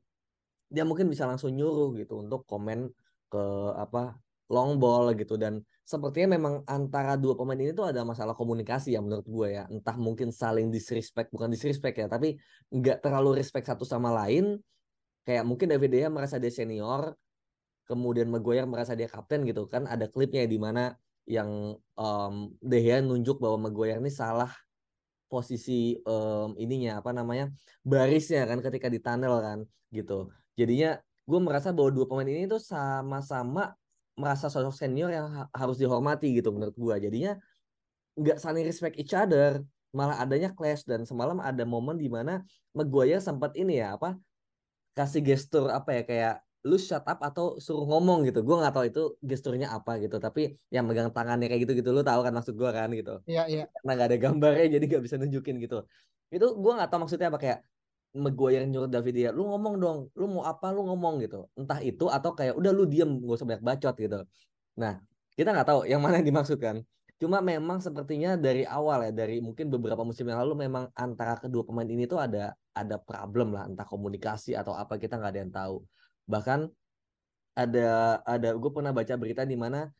dia 0.72 0.88
mungkin 0.88 1.12
bisa 1.12 1.28
langsung 1.28 1.52
nyuruh 1.52 1.92
gitu 2.00 2.24
untuk 2.24 2.48
komen 2.48 2.88
ke 3.28 3.44
apa 3.76 4.16
long 4.48 4.80
ball 4.80 5.12
gitu. 5.12 5.36
Dan 5.36 5.60
sepertinya 5.84 6.36
memang 6.36 6.64
antara 6.64 7.16
dua 7.20 7.36
pemain 7.36 7.60
ini 7.60 7.76
tuh 7.76 7.92
ada 7.92 8.04
masalah 8.04 8.32
komunikasi 8.32 8.96
ya 8.96 9.00
menurut 9.04 9.28
gue 9.28 9.48
ya. 9.60 9.64
Entah 9.68 9.96
mungkin 10.00 10.32
saling 10.32 10.72
disrespect 10.72 11.28
bukan 11.28 11.52
disrespect 11.52 12.00
ya 12.00 12.08
tapi 12.08 12.40
nggak 12.72 13.04
terlalu 13.04 13.40
respect 13.40 13.68
satu 13.68 13.84
sama 13.84 14.08
lain. 14.12 14.56
Kayak 15.28 15.44
mungkin 15.44 15.70
David 15.70 15.90
Dea 15.92 16.08
merasa 16.08 16.40
dia 16.40 16.50
senior 16.50 17.14
kemudian 17.86 18.32
Maguire 18.32 18.64
merasa 18.64 18.96
dia 18.96 19.06
kapten 19.12 19.44
gitu 19.44 19.68
kan. 19.68 19.84
Ada 19.84 20.08
klipnya 20.08 20.48
di 20.48 20.56
mana 20.56 20.96
yang 21.28 21.78
um, 22.00 22.34
De 22.58 22.78
Gea 22.82 22.98
nunjuk 23.04 23.38
bahwa 23.38 23.68
Maguire 23.68 24.00
ini 24.00 24.10
salah 24.10 24.50
posisi 25.32 25.96
um, 26.04 26.52
ininya 26.60 27.00
apa 27.00 27.16
namanya 27.16 27.48
barisnya 27.80 28.44
kan 28.44 28.60
ketika 28.60 28.92
di 28.92 29.00
tunnel 29.00 29.40
kan 29.40 29.58
gitu. 29.88 30.28
Jadinya 30.60 31.00
gue 31.24 31.40
merasa 31.40 31.72
bahwa 31.72 31.90
dua 31.96 32.04
pemain 32.04 32.28
ini 32.28 32.44
tuh 32.44 32.60
sama-sama 32.60 33.72
merasa 34.12 34.52
sosok 34.52 34.76
senior 34.76 35.08
yang 35.08 35.26
ha 35.32 35.42
harus 35.56 35.80
dihormati 35.80 36.36
gitu 36.36 36.52
menurut 36.52 36.76
gue 36.76 36.94
jadinya 37.08 37.32
nggak 38.12 38.36
saling 38.36 38.64
respect 38.68 39.00
each 39.00 39.16
other 39.16 39.64
malah 39.96 40.20
adanya 40.20 40.52
clash 40.52 40.84
dan 40.84 41.08
semalam 41.08 41.40
ada 41.40 41.64
momen 41.64 41.96
di 41.96 42.12
mana 42.12 42.44
Maguire 42.76 43.20
sempat 43.24 43.56
ini 43.56 43.80
ya 43.80 43.96
apa 43.96 44.16
kasih 44.92 45.24
gestur 45.24 45.72
apa 45.72 45.96
ya 45.96 46.02
kayak 46.04 46.34
lu 46.62 46.78
shut 46.78 47.02
up 47.02 47.18
atau 47.18 47.58
suruh 47.58 47.82
ngomong 47.90 48.22
gitu. 48.30 48.46
Gue 48.46 48.56
nggak 48.62 48.74
tahu 48.74 48.84
itu 48.86 49.02
gesturnya 49.18 49.74
apa 49.74 49.98
gitu. 49.98 50.22
Tapi 50.22 50.54
yang 50.70 50.86
megang 50.86 51.10
tangannya 51.10 51.50
kayak 51.50 51.66
gitu 51.66 51.72
gitu 51.82 51.90
lu 51.90 52.06
tahu 52.06 52.22
kan 52.22 52.32
maksud 52.32 52.54
gue 52.54 52.70
kan 52.70 52.88
gitu. 52.94 53.18
Iya 53.26 53.42
iya. 53.50 53.64
Karena 53.66 53.90
nggak 53.98 54.08
ada 54.14 54.18
gambarnya 54.18 54.66
jadi 54.78 54.84
nggak 54.86 55.02
bisa 55.02 55.16
nunjukin 55.18 55.58
gitu. 55.58 55.82
Itu 56.30 56.46
gue 56.54 56.72
nggak 56.72 56.88
tahu 56.88 56.98
maksudnya 57.06 57.28
apa 57.34 57.40
kayak 57.42 57.60
yang 58.12 58.68
nyuruh 58.68 58.90
David 58.92 59.14
ya 59.16 59.30
lu 59.32 59.48
ngomong 59.48 59.74
dong 59.80 59.98
lu 60.12 60.28
mau 60.28 60.44
apa 60.46 60.70
lu 60.70 60.86
ngomong 60.86 61.24
gitu. 61.24 61.48
Entah 61.58 61.80
itu 61.82 62.06
atau 62.06 62.30
kayak 62.36 62.54
udah 62.54 62.70
lu 62.70 62.84
diem 62.86 63.08
gak 63.08 63.36
usah 63.40 63.46
banyak 63.48 63.64
bacot 63.64 63.94
gitu. 63.98 64.18
Nah 64.78 65.02
kita 65.34 65.48
nggak 65.50 65.66
tahu 65.66 65.80
yang 65.88 65.98
mana 66.04 66.20
yang 66.20 66.28
dimaksudkan 66.28 66.84
cuma 67.16 67.38
memang 67.38 67.78
sepertinya 67.78 68.34
dari 68.34 68.66
awal 68.66 69.06
ya 69.06 69.14
dari 69.14 69.38
mungkin 69.38 69.70
beberapa 69.70 70.02
musim 70.02 70.26
yang 70.26 70.42
lalu 70.42 70.66
memang 70.66 70.90
antara 70.98 71.38
kedua 71.38 71.62
pemain 71.62 71.86
ini 71.86 72.04
tuh 72.04 72.20
ada 72.20 72.52
ada 72.76 73.00
problem 73.00 73.56
lah. 73.56 73.64
Entah 73.64 73.88
komunikasi 73.88 74.52
atau 74.52 74.76
apa 74.76 75.00
kita 75.00 75.16
nggak 75.16 75.32
ada 75.32 75.40
yang 75.40 75.52
tahu 75.54 75.76
bahkan 76.26 76.70
ada 77.52 78.20
ada 78.24 78.56
gue 78.56 78.70
pernah 78.72 78.92
baca 78.96 79.14
berita 79.20 79.44
di 79.44 79.56
mana 79.56 79.92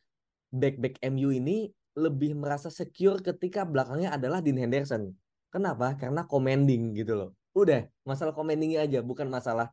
back 0.49 0.81
back 0.81 0.95
MU 1.05 1.29
ini 1.29 1.69
lebih 1.93 2.33
merasa 2.33 2.73
secure 2.73 3.21
ketika 3.21 3.61
belakangnya 3.65 4.17
adalah 4.17 4.41
Dean 4.41 4.57
Henderson. 4.57 5.13
Kenapa? 5.53 5.93
Karena 5.93 6.25
commanding 6.25 6.97
gitu 6.97 7.13
loh. 7.13 7.29
Udah, 7.53 7.85
masalah 8.01 8.33
commandingnya 8.33 8.89
aja, 8.89 9.05
bukan 9.05 9.29
masalah 9.29 9.69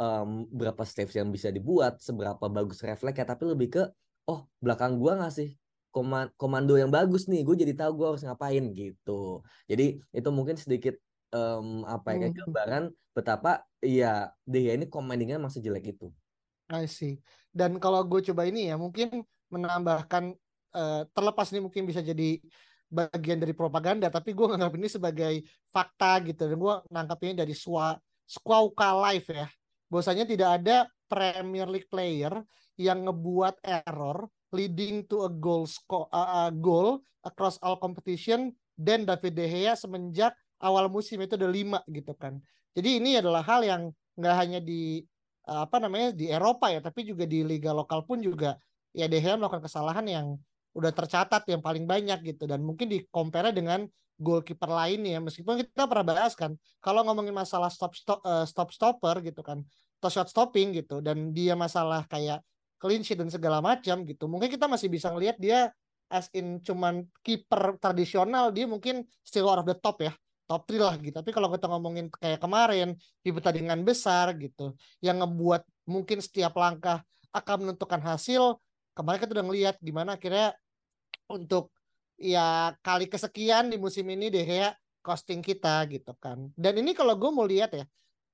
em, 0.00 0.48
berapa 0.48 0.80
steps 0.88 1.12
yang 1.20 1.28
bisa 1.28 1.52
dibuat, 1.52 2.00
seberapa 2.00 2.48
bagus 2.48 2.80
refleksnya, 2.80 3.28
tapi 3.28 3.44
lebih 3.44 3.68
ke 3.68 3.82
oh 4.24 4.48
belakang 4.64 4.96
gua 4.96 5.20
ngasih 5.20 5.52
koma- 5.92 6.32
komando 6.40 6.80
yang 6.80 6.88
bagus 6.88 7.28
nih, 7.28 7.42
gue 7.42 7.56
jadi 7.66 7.74
tahu 7.76 7.92
gue 7.98 8.06
harus 8.14 8.22
ngapain 8.22 8.64
gitu. 8.72 9.42
Jadi 9.66 9.98
itu 10.14 10.28
mungkin 10.30 10.56
sedikit 10.56 10.94
em, 11.30 11.86
apa 11.86 12.14
ya 12.14 12.16
kayak 12.26 12.32
Hmm. 12.34 12.40
gambaran 12.46 12.84
betapa 13.10 13.50
ya 13.82 14.30
dia 14.46 14.70
ini 14.76 14.86
commandingnya 14.86 15.38
masih 15.42 15.62
jelek 15.64 15.98
itu. 15.98 16.10
I 16.70 16.86
see. 16.86 17.18
Dan 17.50 17.82
kalau 17.82 18.06
gue 18.06 18.22
coba 18.30 18.46
ini 18.46 18.70
ya, 18.70 18.78
mungkin 18.78 19.26
menambahkan 19.50 20.34
eh, 20.70 21.02
terlepas 21.10 21.50
ini 21.50 21.66
mungkin 21.66 21.82
bisa 21.82 21.98
jadi 21.98 22.38
bagian 22.86 23.42
dari 23.42 23.50
propaganda, 23.54 24.06
tapi 24.06 24.30
gue 24.34 24.46
nganggap 24.54 24.74
ini 24.78 24.86
sebagai 24.86 25.34
fakta 25.74 26.22
gitu. 26.22 26.46
Dan 26.46 26.58
gue 26.58 26.74
nangkapnya 26.94 27.42
dari 27.42 27.54
Swa, 27.58 27.98
Squawka 28.22 28.94
Live 29.10 29.34
ya. 29.34 29.50
Bahwasanya 29.90 30.22
tidak 30.30 30.62
ada 30.62 30.86
Premier 31.10 31.66
League 31.66 31.90
player 31.90 32.30
yang 32.78 33.02
ngebuat 33.02 33.58
error 33.66 34.30
leading 34.54 35.02
to 35.06 35.26
a 35.26 35.30
goal 35.30 35.66
sco- 35.66 36.10
uh, 36.10 36.46
uh, 36.46 36.50
goal 36.54 37.02
across 37.26 37.58
all 37.66 37.78
competition 37.78 38.54
dan 38.78 39.02
David 39.02 39.34
De 39.34 39.46
Gea 39.50 39.74
semenjak 39.74 40.34
awal 40.60 40.86
musim 40.92 41.20
itu 41.20 41.34
ada 41.36 41.48
lima 41.48 41.80
gitu 41.88 42.12
kan. 42.14 42.38
Jadi 42.76 43.02
ini 43.02 43.18
adalah 43.18 43.42
hal 43.42 43.64
yang 43.66 43.82
nggak 44.16 44.36
hanya 44.36 44.60
di 44.60 45.02
apa 45.50 45.82
namanya 45.82 46.14
di 46.14 46.30
Eropa 46.30 46.70
ya, 46.70 46.78
tapi 46.84 47.02
juga 47.08 47.26
di 47.26 47.42
liga 47.42 47.74
lokal 47.74 48.06
pun 48.06 48.22
juga 48.22 48.60
ya 48.94 49.10
De 49.10 49.18
Gea 49.18 49.34
melakukan 49.34 49.64
kesalahan 49.66 50.06
yang 50.06 50.26
udah 50.74 50.94
tercatat 50.94 51.42
yang 51.50 51.58
paling 51.58 51.82
banyak 51.82 52.22
gitu 52.22 52.46
dan 52.46 52.62
mungkin 52.62 52.86
di 52.86 53.02
compare 53.10 53.50
dengan 53.50 53.90
goalkeeper 54.20 54.70
lainnya 54.70 55.18
meskipun 55.18 55.66
kita 55.66 55.88
pernah 55.88 56.06
bahas 56.14 56.36
kan 56.38 56.54
kalau 56.78 57.02
ngomongin 57.02 57.34
masalah 57.34 57.72
stop 57.72 57.96
stop 57.96 58.22
uh, 58.22 58.46
stop 58.46 58.70
stopper 58.70 59.18
gitu 59.24 59.42
kan 59.42 59.64
atau 60.00 60.08
shot 60.08 60.28
stopping 60.30 60.72
gitu 60.76 61.02
dan 61.02 61.34
dia 61.34 61.58
masalah 61.58 62.06
kayak 62.06 62.40
clean 62.80 63.04
sheet 63.04 63.18
dan 63.18 63.28
segala 63.28 63.60
macam 63.60 64.06
gitu 64.06 64.30
mungkin 64.30 64.48
kita 64.48 64.64
masih 64.70 64.88
bisa 64.88 65.10
ngelihat 65.10 65.36
dia 65.36 65.74
as 66.08 66.30
in 66.32 66.62
cuman 66.62 67.04
kiper 67.20 67.76
tradisional 67.76 68.48
dia 68.54 68.64
mungkin 68.64 69.04
still 69.26 69.50
out 69.50 69.60
of 69.60 69.66
the 69.66 69.76
top 69.76 70.00
ya 70.00 70.12
top 70.50 70.66
3 70.66 70.82
lah 70.82 70.96
gitu 70.98 71.14
tapi 71.14 71.30
kalau 71.30 71.46
kita 71.54 71.70
ngomongin 71.70 72.10
kayak 72.10 72.42
kemarin 72.42 72.98
di 73.22 73.30
pertandingan 73.30 73.86
besar 73.86 74.34
gitu 74.34 74.74
yang 74.98 75.22
ngebuat 75.22 75.62
mungkin 75.86 76.18
setiap 76.18 76.58
langkah 76.58 77.06
akan 77.30 77.70
menentukan 77.70 78.02
hasil 78.02 78.58
kemarin 78.98 79.22
kita 79.22 79.32
udah 79.38 79.46
ngelihat 79.46 79.76
gimana 79.78 80.18
akhirnya 80.18 80.58
untuk 81.30 81.70
ya 82.18 82.74
kali 82.82 83.06
kesekian 83.06 83.70
di 83.70 83.78
musim 83.78 84.04
ini 84.10 84.26
deh 84.28 84.44
ya 84.44 84.74
costing 85.00 85.40
kita 85.40 85.88
gitu 85.88 86.12
kan. 86.20 86.52
Dan 86.54 86.80
ini 86.84 86.92
kalau 86.92 87.16
gue 87.16 87.30
mau 87.32 87.48
lihat 87.48 87.72
ya 87.72 87.84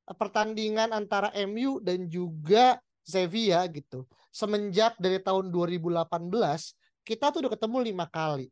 pertandingan 0.07 0.91
antara 0.91 1.31
MU 1.47 1.79
dan 1.79 2.11
juga 2.11 2.79
Sevilla 3.07 3.63
gitu. 3.71 4.05
Semenjak 4.35 4.99
dari 4.99 5.23
tahun 5.23 5.55
2018 5.55 6.11
kita 7.07 7.31
tuh 7.31 7.47
udah 7.47 7.53
ketemu 7.55 7.79
lima 7.95 8.07
kali. 8.11 8.51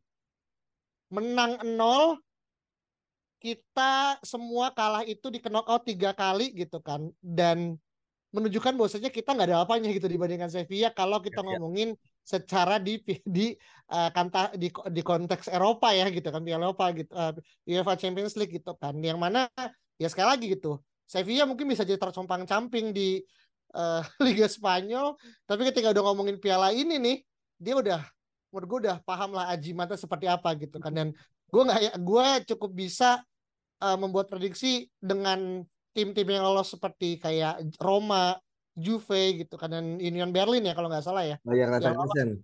Menang 1.11 1.59
nol 1.75 2.17
kita 3.39 4.17
semua 4.25 4.73
kalah 4.73 5.05
itu 5.05 5.29
di 5.29 5.39
knockout 5.39 5.85
tiga 5.85 6.11
kali 6.15 6.53
gitu 6.55 6.81
kan. 6.81 7.11
Dan 7.21 7.77
menunjukkan 8.35 8.75
bahwasanya 8.75 9.07
kita 9.13 9.31
nggak 9.31 9.47
ada 9.47 9.63
apanya 9.63 9.87
gitu 9.95 10.11
dibandingkan 10.11 10.51
Sevilla 10.51 10.91
kalau 10.91 11.23
kita 11.23 11.39
Iya. 11.39 11.55
ngomongin 11.55 11.95
secara 12.25 12.75
di 12.83 12.99
di 13.37 13.55
uh, 13.95 14.09
kanta 14.11 14.51
di 14.59 14.67
di 14.91 15.01
konteks 15.05 15.47
Eropa 15.47 15.95
ya 15.95 16.11
gitu 16.11 16.27
kan 16.27 16.43
Piala 16.43 16.67
Eropa 16.67 16.91
gitu 16.91 17.11
uh, 17.15 17.31
UEFA 17.63 17.95
Champions 17.95 18.35
League 18.35 18.51
gitu 18.51 18.75
kan. 18.75 18.97
Yang 18.99 19.19
mana 19.21 19.47
ya 19.95 20.07
sekali 20.11 20.27
lagi 20.27 20.45
gitu 20.51 20.83
Sevilla 21.07 21.47
mungkin 21.47 21.69
bisa 21.71 21.87
jadi 21.87 22.01
tercompang-camping 22.01 22.91
di 22.91 23.23
uh, 23.77 24.03
Liga 24.25 24.49
Spanyol 24.51 25.15
tapi 25.47 25.61
ketika 25.71 25.95
udah 25.95 26.03
ngomongin 26.11 26.35
piala 26.41 26.75
ini 26.75 26.99
nih 26.99 27.17
dia 27.55 27.79
udah 27.79 28.03
menurut 28.51 28.67
gue 28.67 28.79
udah 28.87 28.95
paham 29.03 29.35
lah 29.35 29.51
ajimatnya 29.51 29.99
seperti 29.99 30.31
apa 30.31 30.55
gitu 30.55 30.79
kan. 30.79 30.95
Dan 30.95 31.07
gue 31.49 31.61
nggak 31.61 31.81
ya 31.81 31.93
gue 31.97 32.27
cukup 32.53 32.71
bisa 32.73 33.21
uh, 33.81 33.97
membuat 33.97 34.27
prediksi 34.31 34.89
dengan 34.97 35.63
tim-tim 35.95 36.27
yang 36.27 36.43
lolos 36.43 36.75
seperti 36.75 37.15
kayak 37.21 37.63
Roma, 37.79 38.35
Juve 38.75 39.39
gitu 39.39 39.55
kan 39.55 39.71
dan 39.71 39.95
Union 39.95 40.35
Berlin 40.35 40.67
ya 40.67 40.75
kalau 40.75 40.91
nggak 40.91 41.05
salah 41.05 41.23
ya. 41.23 41.39
Bayar 41.47 41.71
Leverkusen. 41.71 42.43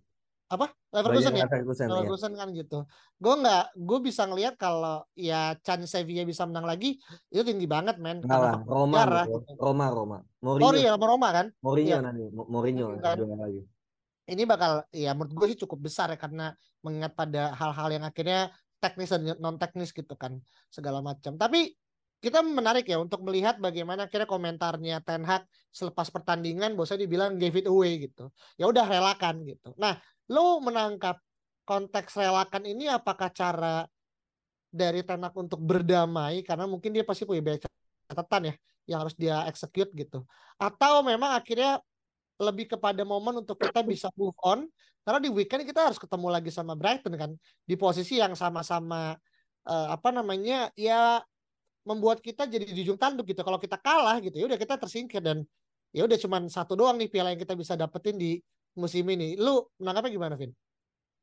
Apa? 0.52 0.72
Leverkusen 0.92 1.32
ya? 1.36 1.48
Leverkusen, 1.48 2.32
iya. 2.32 2.40
Kan 2.40 2.50
gitu. 2.56 2.80
Gue 3.20 3.36
nggak, 3.40 3.76
gue 3.76 4.00
bisa 4.00 4.24
ngelihat 4.28 4.56
kalau 4.56 5.04
ya 5.16 5.56
chance 5.64 5.92
Sevilla 5.92 6.24
bisa 6.24 6.48
menang 6.48 6.68
lagi 6.68 7.00
itu 7.32 7.44
tinggi 7.44 7.68
banget 7.68 8.00
men. 8.00 8.24
Enggak 8.24 8.40
lah, 8.40 8.56
faktor 8.64 8.76
Roma, 8.76 8.98
bro. 9.04 9.24
gitu. 9.28 9.52
Roma, 9.60 9.86
Roma. 9.92 10.18
Oh 10.44 10.56
Mourinho, 10.60 10.80
iya 10.80 10.92
sama 10.96 11.06
Roma 11.08 11.28
kan. 11.36 11.46
Mourinho 11.60 11.96
Iya. 11.96 12.00
nanti, 12.04 12.24
Mo- 12.32 12.48
Mourinho 12.48 12.86
Kan. 13.00 13.18
lagi. 13.20 13.62
Ini 14.32 14.44
bakal 14.48 14.88
ya 14.96 15.12
menurut 15.12 15.34
gue 15.36 15.48
sih 15.52 15.60
cukup 15.68 15.92
besar 15.92 16.08
ya 16.08 16.20
karena 16.20 16.56
mengingat 16.80 17.12
pada 17.16 17.52
hal-hal 17.52 17.88
yang 17.92 18.04
akhirnya 18.08 18.48
teknis 18.82 19.14
dan 19.14 19.38
non 19.38 19.62
teknis 19.62 19.94
gitu 19.94 20.18
kan 20.18 20.42
segala 20.74 21.00
macam. 21.06 21.38
Tapi 21.38 21.72
kita 22.22 22.46
menarik 22.46 22.86
ya 22.86 23.02
untuk 23.02 23.26
melihat 23.26 23.58
bagaimana 23.58 24.06
kira 24.06 24.30
komentarnya 24.30 25.02
Ten 25.02 25.26
Hag 25.26 25.46
selepas 25.74 26.10
pertandingan 26.14 26.78
bosnya 26.78 27.02
dibilang 27.02 27.38
gave 27.42 27.66
it 27.66 27.68
away 27.70 27.98
gitu. 27.98 28.30
Ya 28.62 28.70
udah 28.70 28.86
relakan 28.86 29.42
gitu. 29.46 29.74
Nah, 29.82 29.98
lo 30.30 30.62
menangkap 30.62 31.18
konteks 31.66 32.18
relakan 32.18 32.66
ini 32.66 32.90
apakah 32.90 33.34
cara 33.34 33.90
dari 34.70 35.02
Ten 35.02 35.26
Hag 35.26 35.34
untuk 35.34 35.58
berdamai 35.62 36.46
karena 36.46 36.70
mungkin 36.70 36.94
dia 36.94 37.02
pasti 37.02 37.26
punya 37.26 37.58
catatan 38.06 38.54
ya 38.54 38.56
yang 38.86 39.00
harus 39.06 39.18
dia 39.18 39.46
execute 39.50 39.90
gitu. 39.98 40.22
Atau 40.62 41.02
memang 41.02 41.34
akhirnya 41.34 41.82
lebih 42.42 42.74
kepada 42.74 43.06
momen 43.06 43.46
untuk 43.46 43.62
kita 43.62 43.86
bisa 43.86 44.10
move 44.18 44.36
on 44.42 44.66
karena 45.06 45.20
di 45.22 45.30
weekend 45.30 45.66
kita 45.66 45.90
harus 45.90 46.02
ketemu 46.02 46.28
lagi 46.34 46.50
sama 46.50 46.74
Brighton 46.74 47.14
kan 47.18 47.32
di 47.66 47.76
posisi 47.78 48.18
yang 48.18 48.34
sama-sama 48.34 49.14
eh, 49.70 49.88
apa 49.94 50.10
namanya 50.10 50.74
ya 50.74 51.22
membuat 51.82 52.22
kita 52.22 52.46
jadi 52.46 52.66
di 52.66 52.82
ujung 52.86 52.98
tanduk 52.98 53.26
gitu. 53.30 53.42
Kalau 53.42 53.58
kita 53.58 53.78
kalah 53.82 54.22
gitu 54.22 54.38
ya 54.38 54.46
udah 54.46 54.60
kita 54.60 54.78
tersingkir 54.78 55.22
dan 55.22 55.42
ya 55.90 56.06
udah 56.06 56.18
cuman 56.18 56.46
satu 56.48 56.78
doang 56.78 57.02
nih 57.02 57.10
piala 57.10 57.34
yang 57.34 57.42
kita 57.42 57.58
bisa 57.58 57.74
dapetin 57.74 58.18
di 58.18 58.38
musim 58.78 59.06
ini. 59.10 59.34
Lu 59.38 59.66
menangkapnya 59.82 60.12
gimana, 60.14 60.34
Vin? 60.38 60.54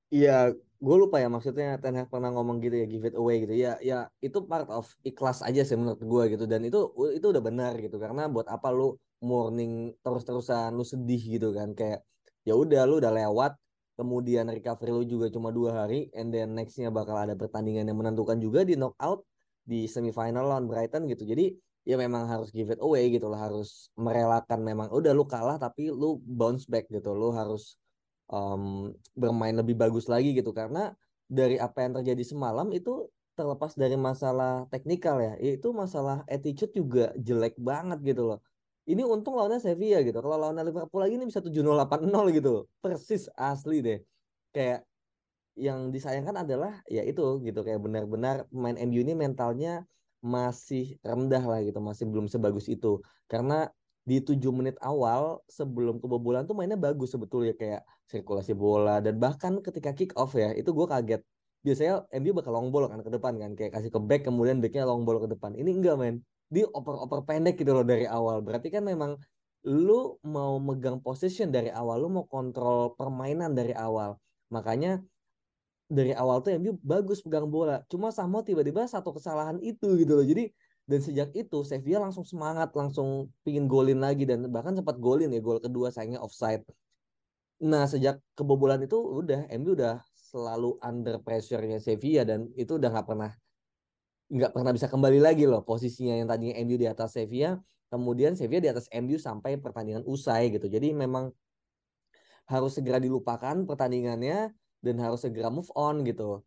Iya, 0.08 0.56
gue 0.56 0.96
lupa 0.96 1.20
ya 1.20 1.28
maksudnya 1.28 1.76
Ten 1.78 2.00
Hag 2.00 2.08
pernah 2.08 2.32
ngomong 2.32 2.64
gitu 2.64 2.80
ya 2.80 2.86
give 2.88 3.06
it 3.06 3.14
away 3.14 3.44
gitu. 3.44 3.54
Ya, 3.54 3.76
ya 3.84 4.08
itu 4.24 4.40
part 4.48 4.66
of 4.72 4.88
ikhlas 5.04 5.44
aja 5.44 5.62
sih 5.62 5.76
menurut 5.76 6.00
gue 6.00 6.22
gitu 6.34 6.44
dan 6.48 6.64
itu 6.64 6.90
itu 7.14 7.26
udah 7.28 7.42
benar 7.44 7.76
gitu 7.78 8.00
karena 8.00 8.26
buat 8.26 8.48
apa 8.48 8.72
lu 8.72 8.96
mourning 9.20 9.94
terus-terusan 10.02 10.74
lu 10.74 10.84
sedih 10.86 11.22
gitu 11.38 11.50
kan 11.54 11.74
kayak 11.74 12.02
ya 12.46 12.54
udah 12.54 12.86
lu 12.88 13.02
udah 13.02 13.12
lewat 13.12 13.52
kemudian 13.98 14.46
recovery 14.46 14.94
lu 14.94 15.02
juga 15.02 15.26
cuma 15.26 15.50
dua 15.50 15.82
hari 15.84 16.06
and 16.14 16.30
then 16.30 16.54
nextnya 16.54 16.88
bakal 16.94 17.18
ada 17.18 17.34
pertandingan 17.34 17.90
yang 17.90 17.98
menentukan 17.98 18.38
juga 18.38 18.62
di 18.62 18.78
knockout 18.78 19.26
di 19.68 19.90
semifinal 19.90 20.46
lawan 20.46 20.70
Brighton 20.70 21.10
gitu. 21.10 21.26
Jadi 21.26 21.52
ya 21.82 21.98
memang 21.98 22.30
harus 22.30 22.48
give 22.54 22.70
it 22.70 22.78
away 22.78 23.10
gitu 23.10 23.26
lah 23.26 23.50
harus 23.50 23.90
merelakan 23.98 24.62
memang 24.62 24.88
udah 24.94 25.12
lu 25.12 25.26
kalah 25.26 25.58
tapi 25.58 25.90
lu 25.90 26.22
bounce 26.22 26.64
back 26.70 26.86
gitu. 26.88 27.10
Lu 27.10 27.34
harus 27.34 27.74
um, 28.30 28.94
bermain 29.18 29.52
lebih 29.52 29.74
bagus 29.74 30.06
lagi 30.06 30.32
gitu 30.32 30.54
karena 30.54 30.94
dari 31.28 31.58
apa 31.60 31.84
yang 31.84 31.98
terjadi 32.00 32.24
semalam 32.24 32.70
itu 32.72 33.10
terlepas 33.36 33.74
dari 33.74 33.94
masalah 33.94 34.66
teknikal 34.72 35.20
ya 35.20 35.36
itu 35.38 35.70
masalah 35.70 36.26
attitude 36.26 36.74
juga 36.74 37.14
jelek 37.14 37.54
banget 37.60 38.00
gitu 38.02 38.34
loh 38.34 38.40
ini 38.88 39.02
untung 39.04 39.36
lawannya 39.36 39.60
Sevilla 39.60 40.00
gitu. 40.00 40.16
Kalau 40.24 40.40
lawannya 40.40 40.64
Liverpool 40.64 41.04
lagi 41.04 41.20
ini 41.20 41.28
bisa 41.28 41.44
7-0 41.44 41.76
8-0 41.76 42.08
gitu 42.32 42.64
persis 42.80 43.28
asli 43.36 43.84
deh. 43.84 43.98
Kayak 44.48 44.88
yang 45.60 45.92
disayangkan 45.92 46.48
adalah 46.48 46.80
ya 46.88 47.04
itu 47.04 47.44
gitu. 47.44 47.60
Kayak 47.60 47.84
benar-benar 47.84 48.48
pemain 48.48 48.76
MU 48.88 49.04
ini 49.04 49.12
mentalnya 49.12 49.84
masih 50.24 50.96
rendah 51.04 51.44
lah 51.44 51.60
gitu. 51.60 51.78
Masih 51.84 52.08
belum 52.08 52.32
sebagus 52.32 52.64
itu. 52.72 53.04
Karena 53.28 53.68
di 54.08 54.24
tujuh 54.24 54.48
menit 54.56 54.80
awal 54.80 55.44
sebelum 55.52 56.00
kebobolan 56.00 56.48
tuh 56.48 56.56
mainnya 56.56 56.80
bagus 56.80 57.12
sebetulnya. 57.12 57.52
Kayak 57.52 57.84
sirkulasi 58.08 58.56
bola 58.56 59.04
dan 59.04 59.20
bahkan 59.20 59.60
ketika 59.60 59.92
kick 59.92 60.16
off 60.16 60.32
ya 60.32 60.56
itu 60.56 60.72
gue 60.72 60.88
kaget. 60.88 61.20
Biasanya 61.60 62.08
MU 62.24 62.32
bakal 62.32 62.56
long 62.56 62.72
ball 62.72 62.88
kan 62.88 63.04
ke 63.04 63.10
depan 63.12 63.36
kan. 63.36 63.52
Kayak 63.52 63.76
kasih 63.76 63.92
ke 63.92 64.00
back 64.00 64.24
kemudian 64.24 64.64
backnya 64.64 64.88
long 64.88 65.04
ball 65.04 65.20
ke 65.20 65.28
depan. 65.28 65.52
Ini 65.52 65.76
enggak 65.76 66.00
men 66.00 66.24
dia 66.48 66.64
oper-oper 66.68 67.24
pendek 67.28 67.60
gitu 67.60 67.72
loh 67.76 67.84
dari 67.84 68.08
awal. 68.08 68.40
Berarti 68.40 68.68
kan 68.72 68.84
memang 68.84 69.20
lu 69.68 70.16
mau 70.24 70.56
megang 70.62 70.98
position 71.02 71.52
dari 71.52 71.68
awal 71.68 72.00
lu 72.04 72.08
mau 72.08 72.26
kontrol 72.26 72.96
permainan 72.96 73.52
dari 73.52 73.76
awal. 73.76 74.16
Makanya 74.48 75.02
dari 75.88 76.12
awal 76.12 76.44
tuh 76.44 76.56
MU 76.60 76.76
bagus 76.80 77.24
pegang 77.24 77.48
bola. 77.48 77.84
Cuma 77.88 78.12
sama 78.12 78.44
tiba-tiba 78.44 78.84
satu 78.88 79.12
kesalahan 79.16 79.56
itu 79.60 79.96
gitu 80.00 80.12
loh. 80.16 80.26
Jadi 80.26 80.52
dan 80.88 81.00
sejak 81.04 81.28
itu 81.36 81.60
Sevilla 81.68 82.00
langsung 82.00 82.24
semangat 82.24 82.72
langsung 82.72 83.28
pingin 83.44 83.68
golin 83.68 84.00
lagi 84.00 84.24
dan 84.24 84.48
bahkan 84.48 84.72
sempat 84.72 84.96
golin 84.96 85.28
ya 85.28 85.40
gol 85.44 85.60
kedua 85.60 85.92
sayangnya 85.92 86.24
offside. 86.24 86.64
Nah 87.60 87.84
sejak 87.84 88.24
kebobolan 88.32 88.80
itu 88.80 88.96
udah 88.96 89.52
MU 89.52 89.76
udah 89.76 90.00
selalu 90.16 90.80
under 90.80 91.20
pressure-nya 91.20 91.80
Sevilla 91.80 92.24
dan 92.24 92.48
itu 92.56 92.80
udah 92.80 92.88
nggak 92.88 93.08
pernah 93.08 93.32
nggak 94.28 94.52
pernah 94.52 94.72
bisa 94.76 94.86
kembali 94.92 95.24
lagi 95.24 95.48
loh 95.48 95.64
posisinya 95.64 96.20
yang 96.20 96.28
tadinya 96.28 96.54
MU 96.60 96.76
di 96.76 96.84
atas 96.84 97.16
Sevilla 97.16 97.56
kemudian 97.88 98.36
Sevilla 98.36 98.60
di 98.60 98.70
atas 98.70 98.86
MU 98.92 99.16
sampai 99.16 99.56
pertandingan 99.56 100.04
usai 100.04 100.52
gitu. 100.52 100.68
Jadi 100.68 100.92
memang 100.92 101.32
harus 102.48 102.76
segera 102.76 103.00
dilupakan 103.00 103.64
pertandingannya 103.68 104.52
dan 104.80 104.96
harus 105.00 105.24
segera 105.24 105.48
move 105.48 105.68
on 105.76 106.04
gitu. 106.04 106.44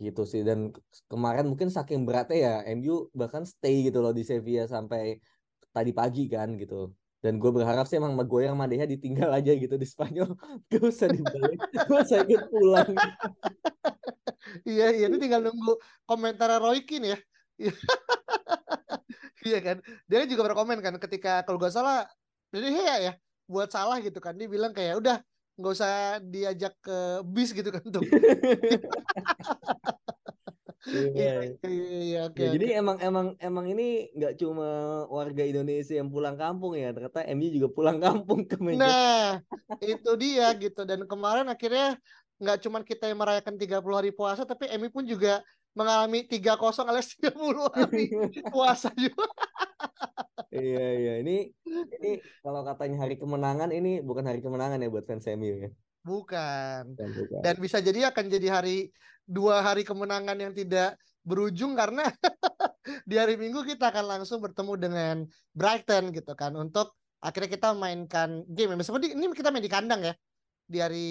Gitu 0.00 0.22
sih. 0.28 0.44
Dan 0.44 0.72
kemarin 1.08 1.48
mungkin 1.48 1.72
saking 1.72 2.04
beratnya 2.04 2.38
ya 2.38 2.54
MU 2.76 3.08
bahkan 3.16 3.48
stay 3.48 3.88
gitu 3.88 4.04
loh 4.04 4.12
di 4.12 4.24
Sevilla 4.24 4.68
sampai 4.68 5.20
tadi 5.72 5.90
pagi 5.96 6.28
kan 6.28 6.56
gitu. 6.60 6.92
Dan 7.24 7.40
gue 7.40 7.48
berharap 7.48 7.88
sih 7.88 7.96
emang 7.96 8.12
Maguire 8.12 8.52
sama 8.52 8.68
Deha 8.68 8.84
ditinggal 8.84 9.32
aja 9.32 9.56
gitu 9.56 9.80
di 9.80 9.88
Spanyol. 9.88 10.36
Gak 10.68 10.84
usah 10.84 11.08
dibalik 11.08 11.60
gue 11.72 11.98
usah 12.04 12.20
ikut 12.28 12.52
pulang 12.52 12.92
iya 14.62 14.86
iya. 14.94 15.04
Ini 15.10 15.18
tinggal 15.18 15.42
nunggu 15.42 15.74
komentar 16.06 16.48
Roy 16.62 16.86
Keane 16.86 17.14
ya. 17.14 17.18
Iya 19.44 19.60
kan? 19.60 19.76
Dia 20.08 20.24
juga 20.24 20.48
berkomen 20.48 20.80
kan 20.80 20.96
ketika 20.96 21.44
kalau 21.44 21.60
gak 21.60 21.76
salah 21.76 22.08
jadi 22.48 22.72
ya 22.72 22.96
ya 22.96 23.12
buat 23.44 23.68
salah 23.68 24.00
gitu 24.00 24.16
kan. 24.16 24.32
Dia 24.40 24.48
bilang 24.48 24.72
kayak 24.72 25.04
udah 25.04 25.20
nggak 25.54 25.74
usah 25.76 26.18
diajak 26.18 26.74
ke 26.82 27.22
bis 27.30 27.54
gitu 27.54 27.70
kan 27.70 27.84
tuh. 27.86 28.02
Iya, 30.84 31.54
iya 31.62 31.92
iya 32.02 32.20
oke 32.26 32.42
Ya, 32.42 32.50
jadi 32.58 32.66
emang 32.82 32.98
emang 32.98 33.26
emang 33.38 33.66
ini 33.70 34.10
nggak 34.18 34.34
cuma 34.42 35.04
warga 35.06 35.46
Indonesia 35.46 35.94
yang 35.94 36.10
pulang 36.10 36.34
kampung 36.34 36.74
ya, 36.74 36.90
ternyata 36.90 37.22
MU 37.30 37.48
juga 37.54 37.68
pulang 37.70 37.98
kampung 38.02 38.44
ke 38.50 38.58
Manchester. 38.58 38.82
Nah, 38.82 39.38
itu 39.78 40.10
dia 40.18 40.46
gitu. 40.58 40.82
Dan 40.82 41.06
kemarin 41.06 41.46
akhirnya 41.46 41.96
nggak 42.38 42.58
cuma 42.66 42.82
kita 42.82 43.10
yang 43.10 43.18
merayakan 43.20 43.54
30 43.54 43.80
hari 43.94 44.10
puasa, 44.10 44.42
tapi 44.42 44.66
Emi 44.70 44.90
pun 44.90 45.06
juga 45.06 45.42
mengalami 45.74 46.22
3-0 46.26 46.86
alias 46.86 47.18
30 47.18 47.34
hari 47.74 48.06
puasa 48.54 48.88
juga. 48.94 49.26
Iya 50.54 50.86
iya 51.02 51.14
ini 51.18 51.50
ini 51.98 52.22
kalau 52.46 52.62
katanya 52.62 53.02
hari 53.02 53.18
kemenangan 53.18 53.74
ini 53.74 53.98
bukan 53.98 54.22
hari 54.22 54.38
kemenangan 54.38 54.78
ya 54.78 54.86
buat 54.86 55.02
fans 55.02 55.26
MU 55.34 55.66
ya. 55.66 55.70
Bukan. 56.06 56.94
Bukan, 56.94 57.10
bukan. 57.16 57.40
Dan 57.42 57.54
bisa 57.58 57.82
jadi 57.82 58.14
akan 58.14 58.24
jadi 58.30 58.48
hari 58.54 58.94
dua 59.26 59.64
hari 59.66 59.82
kemenangan 59.82 60.36
yang 60.38 60.54
tidak 60.54 60.94
berujung 61.26 61.74
karena 61.74 62.06
di 63.08 63.16
hari 63.18 63.34
Minggu 63.34 63.64
kita 63.66 63.90
akan 63.90 64.04
langsung 64.20 64.38
bertemu 64.44 64.72
dengan 64.78 65.16
Brighton 65.56 66.12
gitu 66.14 66.36
kan 66.38 66.54
untuk 66.54 66.94
akhirnya 67.18 67.50
kita 67.50 67.68
mainkan 67.74 68.46
game. 68.46 68.78
Meskipun 68.78 69.02
ini 69.10 69.26
kita 69.34 69.50
main 69.50 69.64
di 69.64 69.72
kandang 69.72 70.06
ya 70.06 70.14
di 70.64 70.78
hari 70.78 71.08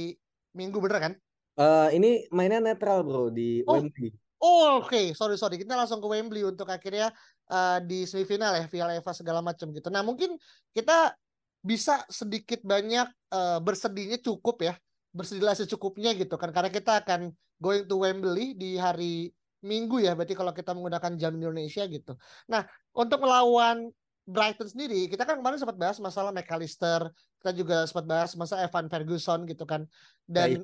Minggu 0.54 0.78
bener 0.80 1.00
kan? 1.02 1.14
Eh, 1.54 1.90
ini 1.98 2.26
mainnya 2.34 2.58
netral 2.58 3.06
bro 3.06 3.30
di 3.30 3.62
Oh. 3.70 3.78
Wembley. 3.78 4.14
Oh, 4.44 4.84
oke, 4.84 5.16
sorry 5.16 5.40
sorry. 5.40 5.56
Kita 5.56 5.78
langsung 5.78 6.04
ke 6.04 6.08
Wembley 6.10 6.44
untuk 6.44 6.68
akhirnya 6.68 7.14
eh, 7.48 7.80
di 7.86 8.04
semifinal 8.04 8.58
ya, 8.60 8.66
Piala 8.68 8.98
FA 9.00 9.14
segala 9.16 9.40
macam 9.40 9.72
gitu. 9.72 9.88
Nah, 9.88 10.04
mungkin 10.04 10.36
kita 10.76 11.16
bisa 11.64 12.04
sedikit 12.12 12.60
banyak 12.66 13.08
eh, 13.32 13.60
bersedihnya 13.64 14.20
cukup 14.20 14.66
ya, 14.68 14.74
bersedihlah 15.16 15.56
secukupnya 15.56 16.12
gitu 16.18 16.36
kan, 16.36 16.52
karena 16.52 16.68
kita 16.74 17.06
akan 17.06 17.32
going 17.62 17.88
to 17.88 18.04
Wembley 18.04 18.58
di 18.58 18.76
hari 18.76 19.32
Minggu 19.64 20.04
ya, 20.04 20.12
berarti 20.12 20.36
kalau 20.36 20.52
kita 20.52 20.76
menggunakan 20.76 21.16
jam 21.16 21.40
Indonesia 21.40 21.88
gitu. 21.88 22.20
Nah, 22.52 22.68
untuk 22.92 23.24
melawan 23.24 23.88
Brighton 24.24 24.72
sendiri, 24.72 25.12
kita 25.12 25.28
kan 25.28 25.36
kemarin 25.40 25.60
sempat 25.60 25.76
bahas 25.76 26.00
masalah 26.00 26.32
McAllister, 26.32 27.12
kita 27.44 27.52
juga 27.52 27.84
sempat 27.84 28.06
bahas 28.08 28.32
masalah 28.40 28.64
Evan 28.64 28.88
Ferguson 28.88 29.44
gitu 29.44 29.68
kan, 29.68 29.84
dan. 30.24 30.64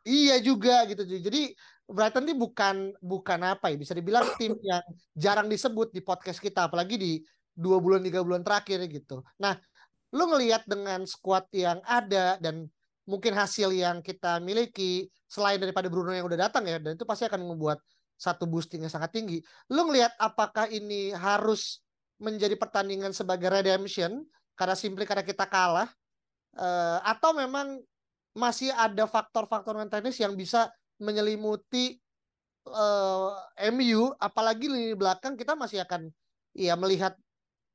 Iya 0.00 0.40
juga 0.40 0.88
gitu. 0.88 1.04
Jadi 1.04 1.52
Brighton 1.84 2.24
ini 2.24 2.34
bukan 2.38 2.96
bukan 3.04 3.40
apa 3.44 3.68
ya 3.68 3.76
bisa 3.76 3.92
dibilang 3.92 4.24
tim 4.40 4.56
yang 4.64 4.80
jarang 5.12 5.50
disebut 5.50 5.92
di 5.92 6.00
podcast 6.00 6.40
kita 6.40 6.70
apalagi 6.70 6.96
di 6.96 7.12
dua 7.52 7.82
bulan 7.82 8.00
tiga 8.00 8.24
bulan 8.24 8.40
terakhir 8.40 8.80
gitu. 8.88 9.20
Nah, 9.42 9.58
lu 10.14 10.24
ngelihat 10.30 10.64
dengan 10.64 11.04
squad 11.04 11.50
yang 11.52 11.84
ada 11.84 12.40
dan 12.40 12.64
mungkin 13.04 13.34
hasil 13.34 13.74
yang 13.74 14.00
kita 14.00 14.38
miliki 14.40 15.10
selain 15.26 15.58
daripada 15.58 15.90
Bruno 15.90 16.14
yang 16.14 16.24
udah 16.24 16.48
datang 16.48 16.64
ya 16.64 16.78
dan 16.78 16.94
itu 16.94 17.04
pasti 17.04 17.26
akan 17.26 17.42
membuat 17.42 17.82
satu 18.16 18.48
boosting 18.48 18.86
yang 18.86 18.92
sangat 18.92 19.10
tinggi. 19.12 19.38
Lu 19.68 19.84
ngelihat 19.88 20.16
apakah 20.16 20.70
ini 20.70 21.12
harus 21.12 21.84
menjadi 22.20 22.54
pertandingan 22.54 23.16
sebagai 23.16 23.48
redemption 23.48 24.22
karena 24.54 24.76
simply 24.76 25.08
karena 25.08 25.24
kita 25.24 25.48
kalah 25.48 25.88
eh, 26.54 26.98
atau 27.02 27.32
memang 27.32 27.80
masih 28.36 28.70
ada 28.76 29.08
faktor-faktor 29.10 29.74
non 29.74 29.90
yang 30.14 30.36
bisa 30.36 30.70
menyelimuti 31.00 31.98
eh, 32.68 33.30
MU 33.72 34.12
apalagi 34.20 34.68
lini 34.68 34.92
belakang 34.94 35.34
kita 35.34 35.56
masih 35.56 35.80
akan 35.82 36.12
ya 36.52 36.76
melihat 36.76 37.16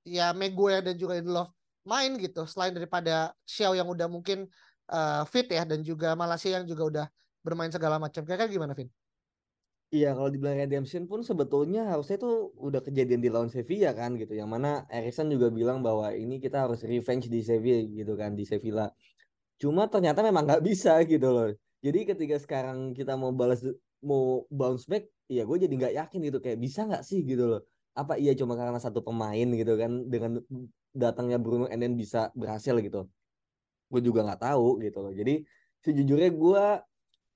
ya 0.05 0.31
Maguire 0.31 0.85
dan 0.85 0.95
juga 0.95 1.17
Lindelof 1.17 1.49
main 1.85 2.13
gitu 2.21 2.45
selain 2.45 2.73
daripada 2.73 3.33
Xiao 3.49 3.73
yang 3.73 3.89
udah 3.89 4.05
mungkin 4.05 4.45
eh, 4.93 5.23
fit 5.25 5.49
ya 5.49 5.65
dan 5.65 5.81
juga 5.81 6.13
Malaysia 6.13 6.53
yang 6.53 6.69
juga 6.69 6.83
udah 6.85 7.05
bermain 7.41 7.73
segala 7.73 7.97
macam 7.97 8.21
kira-kira 8.21 8.49
gimana 8.49 8.77
Vin? 8.77 8.89
Iya 9.93 10.17
kalau 10.17 10.33
dibilang 10.33 10.57
redemption 10.57 11.05
pun 11.05 11.21
sebetulnya 11.21 11.85
harusnya 11.85 12.17
itu 12.17 12.49
udah 12.57 12.81
kejadian 12.81 13.21
di 13.21 13.29
lawan 13.29 13.53
Sevilla 13.53 13.93
kan 13.93 14.17
gitu. 14.17 14.33
Yang 14.33 14.49
mana 14.49 14.69
Erikson 14.89 15.29
juga 15.29 15.53
bilang 15.53 15.85
bahwa 15.85 16.09
ini 16.09 16.41
kita 16.41 16.65
harus 16.65 16.81
revenge 16.81 17.29
di 17.29 17.45
Sevilla 17.45 17.85
gitu 17.85 18.13
kan 18.17 18.33
di 18.33 18.43
Sevilla. 18.49 18.89
Cuma 19.61 19.85
ternyata 19.87 20.25
memang 20.25 20.43
nggak 20.49 20.63
bisa 20.65 20.97
gitu 21.05 21.29
loh. 21.29 21.49
Jadi 21.85 21.99
ketika 22.09 22.35
sekarang 22.41 22.97
kita 22.97 23.13
mau 23.13 23.29
balas 23.29 23.61
mau 24.01 24.43
bounce 24.49 24.89
back, 24.89 25.05
ya 25.29 25.45
gue 25.45 25.57
jadi 25.69 25.73
nggak 25.77 25.93
yakin 26.01 26.19
gitu 26.33 26.37
kayak 26.41 26.57
bisa 26.59 26.81
nggak 26.89 27.03
sih 27.05 27.21
gitu 27.21 27.45
loh. 27.45 27.61
Apa 27.93 28.17
iya 28.17 28.33
cuma 28.33 28.57
karena 28.57 28.81
satu 28.81 29.05
pemain 29.05 29.47
gitu 29.53 29.73
kan 29.77 29.91
dengan 30.09 30.41
datangnya 30.91 31.37
Bruno 31.37 31.69
and 31.69 31.79
then 31.79 31.93
bisa 31.93 32.33
berhasil 32.33 32.73
gitu. 32.81 33.05
Gue 33.93 34.01
juga 34.01 34.25
nggak 34.25 34.41
tahu 34.49 34.81
gitu 34.81 34.97
loh. 35.05 35.13
Jadi 35.13 35.45
sejujurnya 35.85 36.29
gue 36.33 36.65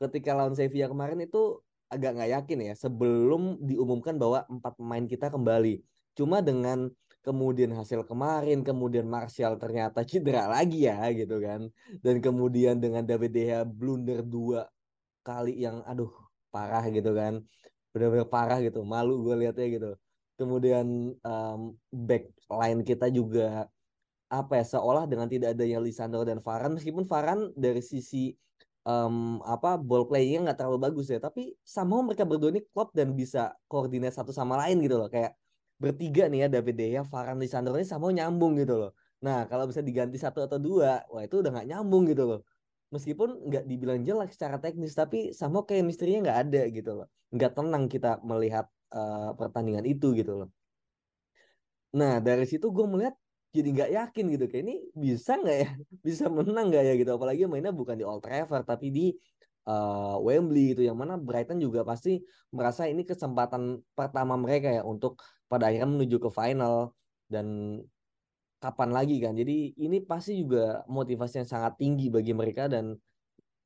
ketika 0.02 0.34
lawan 0.34 0.58
Sevilla 0.58 0.90
kemarin 0.90 1.22
itu 1.24 1.62
agak 1.90 2.16
nggak 2.16 2.32
yakin 2.38 2.60
ya 2.70 2.74
sebelum 2.78 3.58
diumumkan 3.66 4.16
bahwa 4.16 4.46
empat 4.46 4.74
pemain 4.78 5.06
kita 5.10 5.34
kembali. 5.34 5.82
Cuma 6.14 6.40
dengan 6.46 6.94
kemudian 7.26 7.74
hasil 7.74 8.06
kemarin, 8.06 8.62
kemudian 8.62 9.10
Martial 9.10 9.58
ternyata 9.58 10.06
cedera 10.06 10.46
lagi 10.46 10.86
ya 10.86 11.10
gitu 11.12 11.42
kan. 11.42 11.68
Dan 12.00 12.22
kemudian 12.22 12.78
dengan 12.78 13.04
David 13.04 13.32
De 13.34 13.42
Gea 13.50 13.62
blunder 13.66 14.22
dua 14.22 14.70
kali 15.26 15.66
yang 15.66 15.82
aduh 15.84 16.14
parah 16.54 16.86
gitu 16.94 17.12
kan. 17.18 17.42
Benar-benar 17.92 18.30
parah 18.30 18.60
gitu. 18.62 18.86
Malu 18.86 19.26
gue 19.26 19.36
liatnya 19.46 19.68
gitu. 19.68 19.92
Kemudian 20.40 21.18
em, 21.20 21.62
back 21.92 22.32
line 22.48 22.82
kita 22.86 23.12
juga 23.12 23.68
apa 24.30 24.62
ya 24.62 24.66
seolah 24.78 25.10
dengan 25.10 25.26
tidak 25.26 25.58
adanya 25.58 25.82
Lisandro 25.82 26.22
dan 26.22 26.38
Varane 26.38 26.78
meskipun 26.78 27.02
Varane 27.10 27.50
dari 27.58 27.82
sisi 27.82 28.30
em, 28.88 29.16
apa 29.44 29.76
ball 29.80 30.04
playingnya 30.10 30.40
nggak 30.52 30.58
terlalu 30.60 30.80
bagus 30.86 31.08
ya 31.14 31.20
tapi 31.20 31.56
sama 31.64 32.00
mereka 32.06 32.24
berdua 32.30 32.50
ini 32.54 32.62
klop 32.72 32.90
dan 32.96 33.12
bisa 33.16 33.52
koordinat 33.72 34.14
satu 34.16 34.32
sama 34.36 34.56
lain 34.62 34.80
gitu 34.86 34.96
loh 35.02 35.10
kayak 35.12 35.36
bertiga 35.80 36.28
nih 36.28 36.40
ya 36.46 36.48
David 36.52 36.76
De 36.76 36.86
Gea, 36.92 37.04
Varane, 37.08 37.40
Lisandro 37.40 37.74
ini 37.80 37.88
sama 37.88 38.12
nyambung 38.12 38.60
gitu 38.60 38.76
loh. 38.76 38.92
Nah 39.24 39.48
kalau 39.48 39.64
bisa 39.72 39.80
diganti 39.80 40.20
satu 40.20 40.44
atau 40.44 40.60
dua, 40.60 41.08
wah 41.08 41.24
itu 41.24 41.40
udah 41.40 41.52
nggak 41.56 41.68
nyambung 41.72 42.04
gitu 42.12 42.24
loh. 42.28 42.40
Meskipun 42.92 43.48
nggak 43.48 43.64
dibilang 43.64 44.00
jelek 44.04 44.30
secara 44.36 44.60
teknis, 44.60 44.92
tapi 44.92 45.32
sama 45.32 45.64
kayak 45.64 45.88
misterinya 45.88 46.20
nggak 46.28 46.40
ada 46.44 46.62
gitu 46.68 46.92
loh. 47.00 47.08
Nggak 47.32 47.52
tenang 47.56 47.84
kita 47.88 48.20
melihat 48.28 48.66
eh, 48.92 49.32
pertandingan 49.40 49.86
itu 49.88 50.12
gitu 50.20 50.32
loh. 50.44 50.50
Nah 51.96 52.14
dari 52.22 52.46
situ 52.46 52.68
gue 52.76 52.86
melihat 52.86 53.16
jadi 53.50 53.68
nggak 53.74 53.92
yakin 53.98 54.26
gitu 54.38 54.46
kayak 54.46 54.64
ini 54.66 54.76
bisa 54.94 55.38
nggak 55.42 55.58
ya? 55.58 55.70
Bisa 56.06 56.26
menang 56.30 56.70
nggak 56.70 56.84
ya? 56.86 56.94
Gitu. 56.98 57.12
Apalagi 57.12 57.42
mainnya 57.50 57.74
bukan 57.74 57.98
di 57.98 58.06
Old 58.06 58.22
Trafford 58.22 58.66
tapi 58.66 58.88
di 58.94 59.06
eh, 59.66 60.16
Wembley 60.22 60.78
gitu 60.78 60.86
yang 60.86 60.98
mana 60.98 61.18
Brighton 61.18 61.58
juga 61.58 61.82
pasti 61.82 62.22
merasa 62.54 62.86
ini 62.86 63.02
kesempatan 63.06 63.82
pertama 63.98 64.38
mereka 64.38 64.70
ya 64.70 64.82
untuk 64.86 65.22
pada 65.50 65.70
akhirnya 65.70 65.90
menuju 65.90 66.18
ke 66.22 66.30
final 66.30 66.94
dan 67.26 67.80
kapan 68.62 68.90
lagi 68.94 69.18
kan. 69.18 69.34
Jadi 69.34 69.74
ini 69.82 69.98
pasti 70.04 70.38
juga 70.38 70.86
motivasi 70.86 71.42
yang 71.42 71.50
sangat 71.50 71.74
tinggi 71.82 72.14
bagi 72.14 72.38
mereka 72.38 72.70
dan 72.70 72.94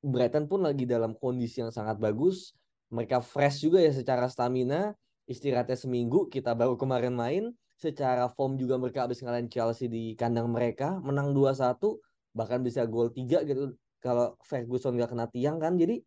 Brighton 0.03 0.47
pun 0.47 0.63
lagi 0.63 0.83
dalam 0.87 1.15
kondisi 1.15 1.59
yang 1.59 1.71
sangat 1.71 1.99
bagus. 1.99 2.55
Mereka 2.93 3.19
fresh 3.25 3.65
juga 3.65 3.81
ya 3.81 3.91
secara 3.91 4.29
stamina 4.29 4.93
istirahatnya 5.27 5.79
seminggu 5.79 6.27
kita 6.27 6.51
baru 6.51 6.75
kemarin 6.75 7.15
main 7.15 7.43
secara 7.77 8.29
form 8.31 8.55
juga 8.61 8.75
mereka 8.79 9.05
habis 9.05 9.19
ngalahin 9.23 9.49
Chelsea 9.51 9.87
di 9.91 10.13
kandang 10.15 10.47
mereka 10.49 10.97
menang 11.03 11.33
2-1 11.35 11.99
bahkan 12.33 12.59
bisa 12.63 12.85
gol 12.87 13.09
3 13.13 13.43
gitu. 13.45 13.73
Kalau 14.03 14.35
Ferguson 14.43 14.99
gak 14.99 15.15
kena 15.15 15.27
tiang 15.31 15.57
kan 15.63 15.79
jadi 15.79 16.03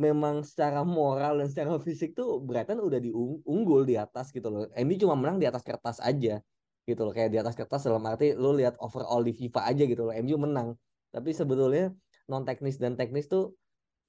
memang 0.00 0.40
secara 0.46 0.80
moral 0.86 1.40
dan 1.40 1.48
secara 1.52 1.76
fisik 1.80 2.16
tuh 2.16 2.40
Brighton 2.40 2.80
udah 2.80 3.00
diunggul 3.02 3.84
di 3.84 3.96
atas 4.00 4.32
gitu 4.32 4.48
loh. 4.48 4.64
MU 4.72 4.96
cuma 4.96 5.14
menang 5.18 5.36
di 5.42 5.46
atas 5.50 5.60
kertas 5.66 6.00
aja 6.00 6.40
gitu 6.88 7.00
loh 7.06 7.12
kayak 7.12 7.30
di 7.34 7.38
atas 7.38 7.54
kertas 7.54 7.84
dalam 7.86 8.02
arti 8.08 8.32
lu 8.34 8.56
lihat 8.56 8.74
overall 8.80 9.20
di 9.22 9.32
FIFA 9.36 9.60
aja 9.70 9.82
gitu 9.84 10.02
loh 10.08 10.12
MU 10.16 10.36
menang. 10.40 10.74
Tapi 11.12 11.30
sebetulnya 11.36 11.92
non 12.30 12.42
teknis 12.48 12.80
dan 12.80 12.96
teknis 12.96 13.28
tuh 13.28 13.52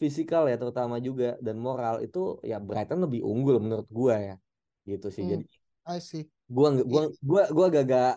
fisikal 0.01 0.47
ya 0.49 0.55
terutama 0.57 0.97
juga 1.03 1.37
dan 1.45 1.55
moral 1.61 2.01
itu 2.05 2.39
ya 2.41 2.57
Brighton 2.57 3.05
lebih 3.05 3.21
unggul 3.21 3.57
menurut 3.61 3.87
gua 3.91 4.15
ya 4.17 4.35
gitu 4.87 5.07
sih. 5.13 5.23
Hmm, 5.23 5.29
Jadi 5.29 5.45
I 5.87 5.97
see. 5.99 6.29
gua 6.51 6.67
nggak- 6.75 6.87
gua 6.87 7.01
Iya. 7.07 7.15
gua 7.23 7.43
gua 7.55 7.65
agak 7.71 8.13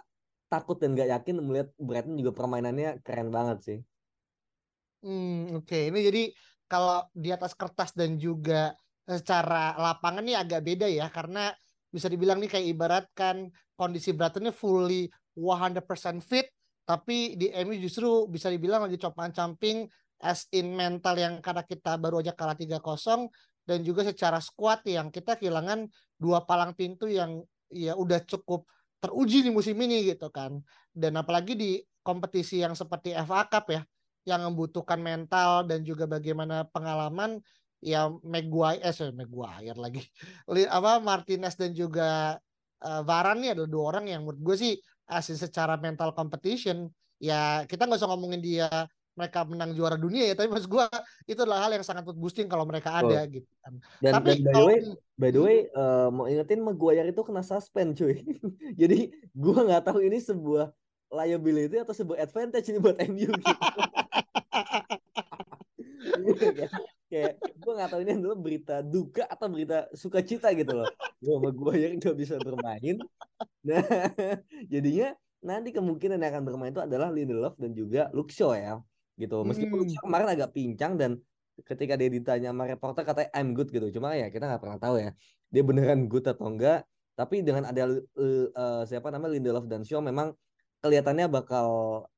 takut 0.50 0.76
dan 0.78 0.94
gak 0.94 1.10
yakin 1.10 1.42
melihat 1.42 1.68
Brighton 1.78 2.14
juga 2.18 2.32
permainannya 2.34 3.02
keren 3.02 3.30
banget 3.34 3.58
sih. 3.62 3.78
Hmm, 5.04 5.60
oke. 5.60 5.90
Ini 5.92 5.98
jadi 6.00 6.22
kalau 6.64 7.04
di 7.12 7.28
atas 7.28 7.52
kertas 7.52 7.92
dan 7.92 8.16
juga 8.16 8.72
secara 9.04 9.76
lapangan 9.76 10.24
nih 10.24 10.36
agak 10.40 10.64
beda 10.64 10.88
ya 10.88 11.12
karena 11.12 11.52
bisa 11.92 12.08
dibilang 12.08 12.40
nih 12.40 12.48
kayak 12.48 12.66
ibaratkan 12.72 13.52
kondisi 13.76 14.16
Brighton 14.16 14.48
ini 14.48 14.52
fully 14.54 15.02
100% 15.36 16.24
fit 16.24 16.48
tapi 16.88 17.36
di 17.36 17.52
MU 17.52 17.76
justru 17.76 18.24
bisa 18.32 18.48
dibilang 18.48 18.88
lagi 18.88 18.96
compang-camping 18.96 19.84
as 20.24 20.48
in 20.56 20.72
mental 20.72 21.16
yang 21.20 21.44
karena 21.44 21.60
kita 21.68 22.00
baru 22.00 22.24
aja 22.24 22.32
kalah 22.32 22.56
3-0 22.56 23.28
dan 23.68 23.84
juga 23.84 24.08
secara 24.08 24.40
squad 24.40 24.80
yang 24.88 25.12
kita 25.12 25.36
kehilangan 25.36 25.84
dua 26.16 26.48
palang 26.48 26.72
pintu 26.72 27.04
yang 27.04 27.44
ya 27.74 27.98
udah 27.98 28.22
cukup 28.22 28.70
teruji 29.02 29.44
di 29.44 29.50
musim 29.50 29.74
ini 29.82 30.06
gitu 30.08 30.30
kan. 30.30 30.62
Dan 30.94 31.18
apalagi 31.18 31.58
di 31.58 31.70
kompetisi 32.00 32.62
yang 32.62 32.78
seperti 32.78 33.12
FA 33.12 33.44
Cup 33.50 33.68
ya 33.74 33.82
yang 34.24 34.40
membutuhkan 34.48 35.00
mental 35.00 35.68
dan 35.68 35.84
juga 35.84 36.08
bagaimana 36.08 36.64
pengalaman 36.72 37.40
ya 37.84 38.08
Maguire 38.24 38.80
eh 38.80 38.92
sorry, 38.96 39.12
Maguire 39.12 39.76
lagi 39.76 40.00
apa 40.76 41.00
Martinez 41.04 41.56
dan 41.60 41.76
juga 41.76 42.40
eh, 42.80 43.02
Varane 43.04 43.40
nih 43.44 43.50
adalah 43.52 43.68
dua 43.68 43.84
orang 43.92 44.04
yang 44.08 44.24
menurut 44.24 44.40
gue 44.40 44.56
sih 44.56 44.72
asli 45.04 45.36
secara 45.36 45.76
mental 45.76 46.16
competition 46.16 46.88
ya 47.20 47.68
kita 47.68 47.84
nggak 47.84 48.00
usah 48.00 48.08
ngomongin 48.08 48.40
dia 48.40 48.68
mereka 49.14 49.46
menang 49.46 49.70
juara 49.78 49.94
dunia 49.94 50.26
ya 50.26 50.34
tapi 50.34 50.50
maksud 50.50 50.66
gue 50.66 50.84
itu 51.30 51.38
adalah 51.38 51.66
hal 51.66 51.78
yang 51.78 51.86
sangat 51.86 52.02
boosting 52.14 52.50
kalau 52.50 52.66
mereka 52.66 52.90
ada 52.90 53.26
gitu 53.30 53.46
kan 53.62 53.78
Dan, 54.02 54.12
tapi 54.18 54.42
dan 54.42 54.42
by 54.42 54.42
the 54.42 54.52
kalau 54.52 54.66
way, 54.66 54.78
by 55.14 55.30
the 55.30 55.42
way, 55.42 55.58
eh, 55.70 56.08
mau 56.10 56.26
ingetin 56.26 56.60
Maguire 56.60 57.06
itu 57.06 57.22
kena 57.22 57.42
suspend 57.46 57.94
cuy. 57.94 58.20
Jadi 58.80 59.14
gua 59.32 59.62
nggak 59.64 59.84
tahu 59.86 60.02
ini 60.02 60.18
sebuah 60.18 60.74
liability 61.14 61.78
atau 61.78 61.94
sebuah 61.94 62.18
advantage 62.26 62.66
ini 62.68 62.78
buat 62.82 62.98
MU 63.06 63.30
gitu. 63.30 63.54
Iya? 66.24 66.68
Kayak 67.08 67.32
gue 67.38 67.72
nggak 67.78 67.90
tahu 67.94 68.00
ini 68.02 68.12
adalah 68.18 68.38
berita 68.38 68.76
duka 68.82 69.24
atau 69.30 69.46
berita 69.46 69.86
sukacita 69.94 70.50
gitu 70.56 70.82
loh. 70.82 70.90
Wah, 71.22 71.38
Maguire 71.38 71.94
nggak 71.94 72.16
bisa 72.18 72.34
bermain. 72.42 72.98
Nah, 73.62 73.80
jadinya 74.72 75.14
nanti 75.44 75.70
kemungkinan 75.70 76.18
yang 76.18 76.30
akan 76.34 76.44
bermain 76.44 76.72
itu 76.72 76.82
adalah 76.82 77.12
Lindelof 77.12 77.54
dan 77.60 77.76
juga 77.76 78.10
Shaw 78.10 78.52
ya. 78.56 78.74
Gitu. 79.14 79.36
Meskipun 79.46 79.86
Hmm. 79.86 80.00
Kemarin 80.02 80.28
agak 80.34 80.50
pincang 80.54 80.98
dan 80.98 81.22
ketika 81.62 81.94
dia 81.94 82.10
ditanya 82.10 82.50
sama 82.50 82.66
reporter 82.66 83.02
katanya 83.06 83.30
I'm 83.34 83.54
good 83.54 83.70
gitu. 83.70 83.86
Cuma 83.94 84.18
ya 84.18 84.26
kita 84.30 84.44
nggak 84.50 84.62
pernah 84.62 84.78
tahu 84.78 84.96
ya. 84.98 85.10
Dia 85.54 85.62
beneran 85.62 86.10
good 86.10 86.26
atau 86.26 86.50
enggak. 86.50 86.82
Tapi 87.14 87.46
dengan 87.46 87.70
ada 87.70 87.94
eh, 87.94 88.82
siapa 88.90 89.14
namanya 89.14 89.38
Lindelof 89.38 89.70
dan 89.70 89.86
Shaw 89.86 90.02
memang 90.02 90.34
kelihatannya 90.82 91.30
bakal 91.30 91.68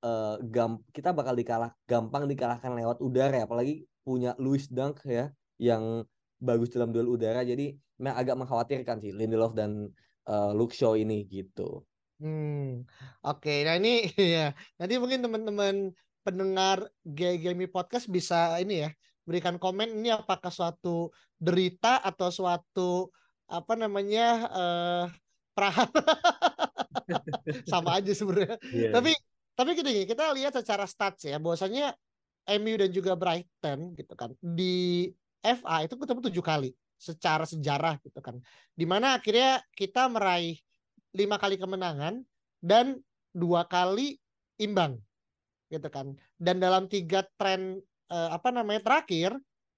eh, 0.01 0.37
gam 0.49 0.81
kita 0.91 1.13
bakal 1.13 1.37
dikalah 1.37 1.71
gampang 1.85 2.25
dikalahkan 2.27 2.73
lewat 2.73 2.99
udara 3.05 3.45
ya. 3.45 3.45
apalagi 3.45 3.85
punya 4.01 4.33
Louis 4.41 4.65
Dunk 4.73 5.05
ya 5.05 5.31
yang 5.61 6.03
bagus 6.41 6.73
dalam 6.73 6.93
duel 6.93 7.09
udara 7.13 7.45
jadi 7.45 7.77
memang 8.01 8.17
agak 8.17 8.37
mengkhawatirkan 8.41 9.05
sih 9.05 9.13
Lindelof 9.13 9.53
dan 9.53 9.93
eh, 10.27 10.51
Luke 10.57 10.73
Shaw 10.73 10.97
ini 10.97 11.29
gitu. 11.29 11.85
Hmm, 12.17 12.89
oke. 13.21 13.55
Nah 13.69 13.77
ini 13.77 14.09
ya 14.41 14.57
nanti 14.81 14.95
mungkin 14.97 15.21
teman-teman 15.21 15.93
pendengar 16.27 16.91
Gemi 17.07 17.71
Podcast 17.71 18.11
bisa 18.11 18.59
ini 18.59 18.83
ya 18.83 18.91
berikan 19.23 19.63
komen 19.63 20.03
ini 20.03 20.11
apakah 20.11 20.51
suatu 20.51 21.15
derita 21.39 22.03
atau 22.03 22.35
suatu 22.35 22.91
apa 23.47 23.79
namanya 23.79 24.27
eh 24.51 25.07
perahan 25.55 25.91
sama 27.71 28.03
aja 28.03 28.11
sebenarnya. 28.11 28.59
Iya. 28.75 28.91
Tapi 28.91 29.15
tapi 29.57 29.71
gini 29.79 30.05
kita 30.05 30.35
lihat 30.35 30.59
secara 30.59 30.85
stats 30.85 31.25
ya 31.25 31.39
bahwasanya 31.39 31.95
MU 32.59 32.75
dan 32.77 32.91
juga 32.91 33.15
Brighton 33.15 33.95
gitu 33.95 34.15
kan 34.19 34.35
di 34.43 35.09
FA 35.41 35.87
itu 35.87 35.95
ketemu 35.95 36.21
tujuh 36.31 36.45
kali 36.45 36.71
secara 36.99 37.47
sejarah 37.47 38.03
gitu 38.03 38.19
kan. 38.19 38.37
Di 38.75 38.85
mana 38.85 39.17
akhirnya 39.17 39.63
kita 39.73 40.11
meraih 40.11 40.59
lima 41.17 41.39
kali 41.39 41.57
kemenangan 41.57 42.21
dan 42.61 42.99
dua 43.33 43.65
kali 43.65 44.21
imbang 44.61 45.01
gitu 45.71 45.89
kan. 45.91 46.15
Dan 46.39 46.63
dalam 46.63 46.87
tiga 46.87 47.27
tren 47.37 47.81
eh, 48.11 48.31
apa 48.31 48.49
namanya 48.55 48.83
terakhir 48.83 49.37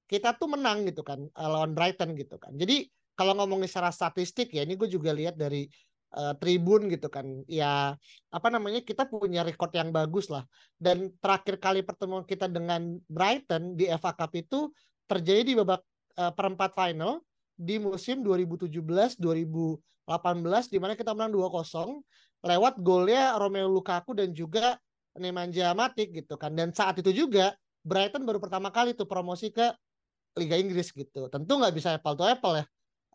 kita 0.08 0.32
tuh 0.40 0.48
menang 0.56 0.88
gitu 0.88 1.04
kan 1.04 1.20
eh, 1.20 1.48
lawan 1.48 1.76
Brighton 1.76 2.16
gitu 2.16 2.40
kan. 2.40 2.56
Jadi 2.56 2.88
kalau 3.18 3.34
ngomongin 3.34 3.66
secara 3.66 3.90
statistik 3.90 4.54
ya 4.54 4.62
ini 4.62 4.78
gue 4.78 4.88
juga 4.88 5.10
lihat 5.12 5.36
dari 5.36 5.68
eh, 6.16 6.34
Tribun 6.40 6.88
gitu 6.88 7.12
kan. 7.12 7.44
Ya 7.44 7.96
apa 8.32 8.48
namanya 8.48 8.80
kita 8.80 9.04
punya 9.08 9.44
rekor 9.44 9.68
yang 9.76 9.92
bagus 9.92 10.32
lah. 10.32 10.48
Dan 10.80 11.12
terakhir 11.20 11.60
kali 11.60 11.84
pertemuan 11.84 12.24
kita 12.24 12.48
dengan 12.48 12.96
Brighton 13.06 13.76
di 13.76 13.88
FA 13.92 14.16
Cup 14.16 14.32
itu 14.36 14.72
terjadi 15.08 15.42
di 15.44 15.54
babak 15.56 15.84
eh, 16.16 16.32
perempat 16.32 16.72
final 16.76 17.20
di 17.58 17.76
musim 17.82 18.22
2017 18.22 19.18
2018 19.18 19.82
di 20.70 20.78
mana 20.78 20.94
kita 20.94 21.10
menang 21.10 21.34
2-0 21.34 21.98
lewat 22.46 22.78
golnya 22.78 23.34
Romelu 23.34 23.66
Lukaku 23.82 24.14
dan 24.14 24.30
juga 24.30 24.78
Nemanja 25.18 25.74
Matic 25.74 26.14
gitu 26.14 26.34
kan. 26.38 26.54
Dan 26.54 26.70
saat 26.72 26.98
itu 26.98 27.10
juga 27.12 27.54
Brighton 27.84 28.24
baru 28.24 28.38
pertama 28.42 28.72
kali 28.72 28.94
tuh 28.94 29.06
promosi 29.06 29.52
ke 29.52 29.70
Liga 30.38 30.56
Inggris 30.58 30.94
gitu. 30.94 31.26
Tentu 31.28 31.52
nggak 31.58 31.74
bisa 31.74 31.98
apple 31.98 32.14
to 32.14 32.24
apple 32.24 32.54
ya 32.58 32.64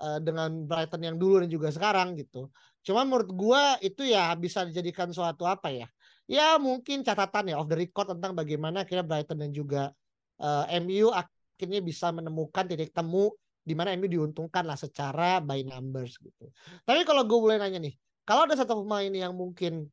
eh, 0.04 0.20
dengan 0.20 0.68
Brighton 0.68 1.02
yang 1.02 1.16
dulu 1.16 1.44
dan 1.44 1.50
juga 1.50 1.72
sekarang 1.72 2.20
gitu. 2.20 2.52
Cuma 2.84 3.08
menurut 3.08 3.32
gua 3.32 3.80
itu 3.80 4.04
ya 4.04 4.36
bisa 4.36 4.68
dijadikan 4.68 5.10
suatu 5.10 5.48
apa 5.48 5.72
ya? 5.72 5.88
Ya 6.28 6.56
mungkin 6.60 7.04
catatan 7.04 7.52
ya 7.52 7.60
off 7.60 7.68
the 7.68 7.76
record 7.76 8.12
tentang 8.12 8.36
bagaimana 8.36 8.88
akhirnya 8.88 9.04
Brighton 9.04 9.40
dan 9.40 9.52
juga 9.52 9.92
eh, 10.40 10.80
MU 10.84 11.12
akhirnya 11.12 11.80
bisa 11.80 12.12
menemukan 12.12 12.68
titik 12.68 12.92
temu 12.92 13.32
di 13.64 13.74
mana 13.74 13.96
MU 13.96 14.12
diuntungkan 14.12 14.68
lah 14.68 14.76
secara 14.76 15.40
by 15.40 15.64
numbers 15.64 16.20
gitu. 16.20 16.52
Tapi 16.84 17.08
kalau 17.08 17.24
gue 17.24 17.40
boleh 17.40 17.56
nanya 17.56 17.80
nih, 17.80 17.96
kalau 18.28 18.44
ada 18.44 18.60
satu 18.60 18.84
pemain 18.84 19.08
yang 19.08 19.32
mungkin 19.32 19.88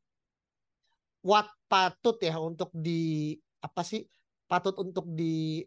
what 1.25 1.49
patut 1.69 2.17
ya 2.23 2.37
untuk 2.41 2.73
di 2.73 3.37
apa 3.61 3.83
sih 3.85 4.05
patut 4.51 4.75
untuk 4.83 5.07
di 5.15 5.63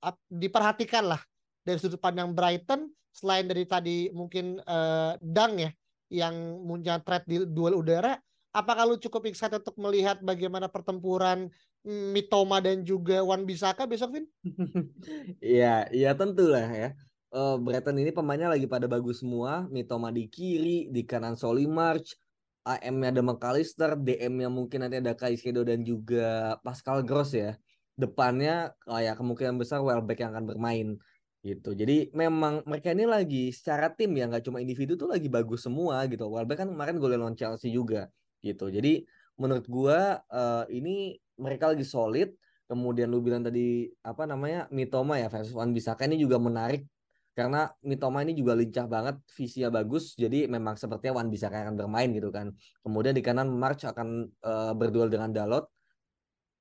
ap- 0.00 0.24
diperhatikan 0.32 1.04
lah 1.04 1.20
dari 1.60 1.76
sudut 1.76 2.00
pandang 2.00 2.32
Brighton 2.32 2.88
selain 3.12 3.44
dari 3.44 3.68
tadi 3.68 4.08
mungkin 4.10 4.58
eh, 4.58 5.12
Dang 5.20 5.60
ya 5.60 5.70
yang 6.08 6.64
punya 6.64 7.00
threat 7.04 7.24
di 7.28 7.44
duel 7.44 7.76
udara 7.76 8.16
apakah 8.54 8.86
lu 8.86 8.96
cukup 8.96 9.26
excited 9.26 9.60
untuk 9.60 9.76
melihat 9.82 10.22
bagaimana 10.22 10.70
pertempuran 10.70 11.50
mm, 11.82 12.14
Mitoma 12.14 12.62
dan 12.62 12.86
juga 12.86 13.20
Wan 13.26 13.42
Bisaka 13.42 13.84
besok 13.84 14.16
Vin? 14.16 14.26
Iya, 15.42 15.90
iya 15.90 16.10
tentu 16.14 16.46
lah 16.48 16.70
ya. 16.70 16.88
Eh, 17.34 17.56
Brighton 17.58 17.98
ini 17.98 18.14
pemainnya 18.14 18.48
lagi 18.48 18.70
pada 18.70 18.86
bagus 18.86 19.20
semua. 19.20 19.66
Mitoma 19.68 20.14
di 20.14 20.30
kiri, 20.30 20.88
di 20.88 21.02
kanan 21.02 21.34
Solly 21.34 21.66
March, 21.66 22.14
AM-nya 22.64 23.12
ada 23.12 23.22
McAllister, 23.22 23.92
DM-nya 24.00 24.48
mungkin 24.48 24.88
nanti 24.88 24.96
ada 24.96 25.12
Caicedo 25.12 25.60
dan 25.68 25.84
juga 25.84 26.56
Pascal 26.64 27.04
Gross 27.04 27.36
ya. 27.36 27.60
Depannya 27.94 28.72
kayak 28.88 29.20
kemungkinan 29.20 29.60
besar 29.60 29.84
Welbeck 29.84 30.24
yang 30.24 30.32
akan 30.32 30.44
bermain 30.48 30.88
gitu. 31.44 31.76
Jadi 31.76 32.08
memang 32.16 32.64
mereka 32.64 32.96
ini 32.96 33.04
lagi 33.04 33.52
secara 33.52 33.92
tim 33.92 34.16
ya 34.16 34.24
nggak 34.26 34.48
cuma 34.48 34.64
individu 34.64 34.96
tuh 34.96 35.12
lagi 35.12 35.28
bagus 35.28 35.68
semua 35.68 36.00
gitu. 36.08 36.24
Welbeck 36.26 36.64
kan 36.64 36.68
kemarin 36.72 36.96
golin 36.96 37.20
lawan 37.20 37.36
Chelsea 37.36 37.68
juga 37.68 38.08
gitu. 38.40 38.72
Jadi 38.72 39.04
menurut 39.36 39.68
gua 39.68 40.24
eh, 40.32 40.64
ini 40.72 41.20
mereka 41.36 41.70
lagi 41.70 41.84
solid. 41.84 42.32
Kemudian 42.64 43.12
lu 43.12 43.20
bilang 43.20 43.44
tadi 43.44 43.92
apa 44.00 44.24
namanya 44.24 44.64
Mitoma 44.72 45.20
ya 45.20 45.28
versus 45.28 45.52
Wan 45.52 45.76
Bisaka 45.76 46.08
ini 46.08 46.16
juga 46.16 46.40
menarik 46.40 46.88
karena 47.34 47.66
Mitoma 47.82 48.22
ini 48.22 48.32
juga 48.38 48.54
lincah 48.54 48.86
banget, 48.86 49.18
visinya 49.34 49.70
bagus. 49.74 50.14
Jadi 50.14 50.46
memang 50.46 50.78
sepertinya 50.78 51.18
Wan 51.18 51.28
Bisaka 51.34 51.66
akan 51.66 51.74
bermain 51.74 52.08
gitu 52.14 52.30
kan. 52.30 52.54
Kemudian 52.86 53.14
di 53.18 53.22
kanan 53.26 53.50
March 53.50 53.82
akan 53.82 54.08
eh, 54.30 54.72
berduel 54.78 55.10
dengan 55.10 55.34
Dalot. 55.34 55.66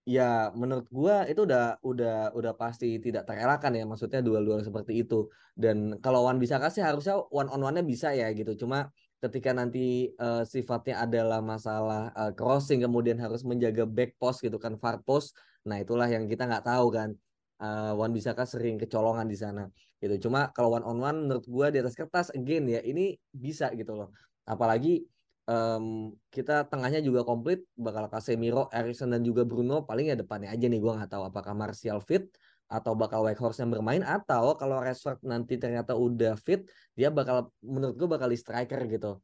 Ya 0.04 0.52
menurut 0.52 0.92
gua 0.92 1.24
itu 1.32 1.48
udah 1.48 1.80
udah 1.80 2.36
udah 2.36 2.54
pasti 2.60 3.00
tidak 3.00 3.24
terelakkan 3.24 3.72
ya 3.72 3.88
maksudnya 3.88 4.20
duel-duel 4.26 4.66
seperti 4.66 5.06
itu. 5.06 5.30
Dan 5.54 6.02
kalau 6.04 6.26
Wan 6.26 6.42
Bisaka 6.42 6.68
sih 6.74 6.82
harusnya 6.82 7.22
one 7.32 7.48
on 7.54 7.62
one-nya 7.62 7.86
bisa 7.86 8.10
ya 8.12 8.34
gitu. 8.34 8.58
Cuma 8.58 8.90
ketika 9.24 9.56
nanti 9.56 10.12
eh, 10.12 10.44
sifatnya 10.44 11.06
adalah 11.06 11.40
masalah 11.40 12.12
eh, 12.12 12.32
crossing 12.36 12.84
kemudian 12.84 13.16
harus 13.22 13.46
menjaga 13.48 13.88
back 13.88 14.20
post 14.20 14.44
gitu 14.44 14.60
kan 14.60 14.76
far 14.76 15.00
post 15.08 15.32
nah 15.64 15.80
itulah 15.80 16.12
yang 16.12 16.28
kita 16.28 16.44
nggak 16.44 16.68
tahu 16.68 16.92
kan 16.92 17.16
Eh, 17.64 17.94
Wan 17.96 18.12
Bisaka 18.12 18.44
sering 18.44 18.76
kecolongan 18.76 19.24
di 19.24 19.40
sana 19.40 19.64
gitu. 20.04 20.28
Cuma 20.28 20.52
kalau 20.52 20.76
one 20.76 20.84
on 20.84 21.00
one 21.00 21.18
menurut 21.24 21.46
gua 21.48 21.72
di 21.72 21.80
atas 21.80 21.96
kertas 21.96 22.28
again 22.36 22.68
ya 22.68 22.84
ini 22.84 23.16
bisa 23.32 23.72
gitu 23.72 23.96
loh. 23.96 24.12
Apalagi 24.44 25.08
em, 25.48 26.12
kita 26.28 26.68
tengahnya 26.68 27.00
juga 27.00 27.24
komplit 27.24 27.64
bakal 27.80 28.12
Casemiro, 28.12 28.68
Erikson 28.68 29.16
dan 29.16 29.24
juga 29.24 29.48
Bruno 29.48 29.88
paling 29.88 30.12
ya 30.12 30.16
depannya 30.20 30.52
aja 30.52 30.66
nih 30.68 30.80
gua 30.84 31.00
nggak 31.00 31.12
tahu 31.16 31.24
apakah 31.32 31.56
Martial 31.56 32.04
fit 32.04 32.28
atau 32.68 33.00
bakal 33.00 33.24
Weghorst 33.24 33.64
yang 33.64 33.72
bermain 33.72 34.04
atau 34.04 34.60
kalau 34.60 34.84
Rashford 34.84 35.24
nanti 35.24 35.56
ternyata 35.56 35.96
udah 35.96 36.36
fit 36.36 36.68
dia 37.00 37.14
bakal 37.14 37.54
menurut 37.64 37.96
gue 37.96 38.10
bakal 38.10 38.28
di 38.28 38.40
striker 38.40 38.82
gitu. 38.90 39.22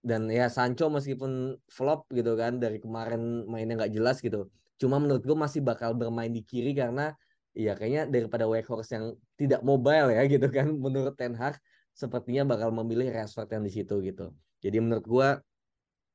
Dan 0.00 0.30
ya 0.30 0.46
Sancho 0.48 0.86
meskipun 0.86 1.58
flop 1.66 2.06
gitu 2.14 2.38
kan 2.38 2.62
dari 2.62 2.78
kemarin 2.78 3.44
mainnya 3.50 3.84
nggak 3.84 3.92
jelas 3.92 4.22
gitu. 4.22 4.48
Cuma 4.78 5.02
menurut 5.02 5.22
gue 5.26 5.34
masih 5.34 5.60
bakal 5.66 5.98
bermain 5.98 6.30
di 6.30 6.46
kiri 6.46 6.72
karena 6.78 7.10
ya 7.52 7.76
kayaknya 7.76 8.08
daripada 8.08 8.48
Weghorst 8.48 8.90
yang 8.96 9.16
tidak 9.36 9.60
mobile 9.60 10.08
ya 10.12 10.24
gitu 10.32 10.48
kan 10.48 10.72
menurut 10.72 11.14
Ten 11.16 11.36
Hag 11.36 11.60
sepertinya 11.92 12.48
bakal 12.56 12.72
memilih 12.72 13.12
Rashford 13.12 13.52
yang 13.52 13.64
di 13.64 13.72
situ 13.72 14.00
gitu. 14.00 14.32
Jadi 14.64 14.80
menurut 14.80 15.04
gue 15.04 15.28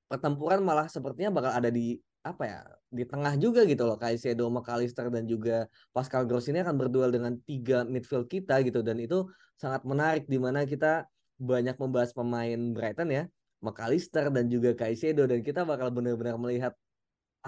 pertempuran 0.10 0.66
malah 0.66 0.90
sepertinya 0.90 1.38
bakal 1.38 1.52
ada 1.54 1.70
di 1.70 2.00
apa 2.26 2.44
ya 2.44 2.60
di 2.88 3.04
tengah 3.04 3.36
juga 3.40 3.64
gitu 3.68 3.84
loh 3.88 3.96
Caicedo, 4.00 4.48
McAllister 4.50 5.08
dan 5.12 5.28
juga 5.28 5.68
Pascal 5.92 6.24
Gross 6.26 6.48
ini 6.50 6.64
akan 6.64 6.76
berduel 6.76 7.12
dengan 7.14 7.38
tiga 7.46 7.84
midfield 7.86 8.26
kita 8.28 8.60
gitu. 8.66 8.82
Dan 8.82 8.98
itu 8.98 9.28
sangat 9.60 9.86
menarik 9.86 10.26
di 10.26 10.40
mana 10.42 10.66
kita 10.66 11.06
banyak 11.38 11.78
membahas 11.78 12.12
pemain 12.18 12.58
Brighton 12.74 13.14
ya 13.14 13.24
McAllister 13.62 14.34
dan 14.34 14.50
juga 14.50 14.74
Caicedo. 14.74 15.30
Dan 15.30 15.46
kita 15.46 15.68
bakal 15.68 15.94
benar-benar 15.94 16.40
melihat 16.42 16.74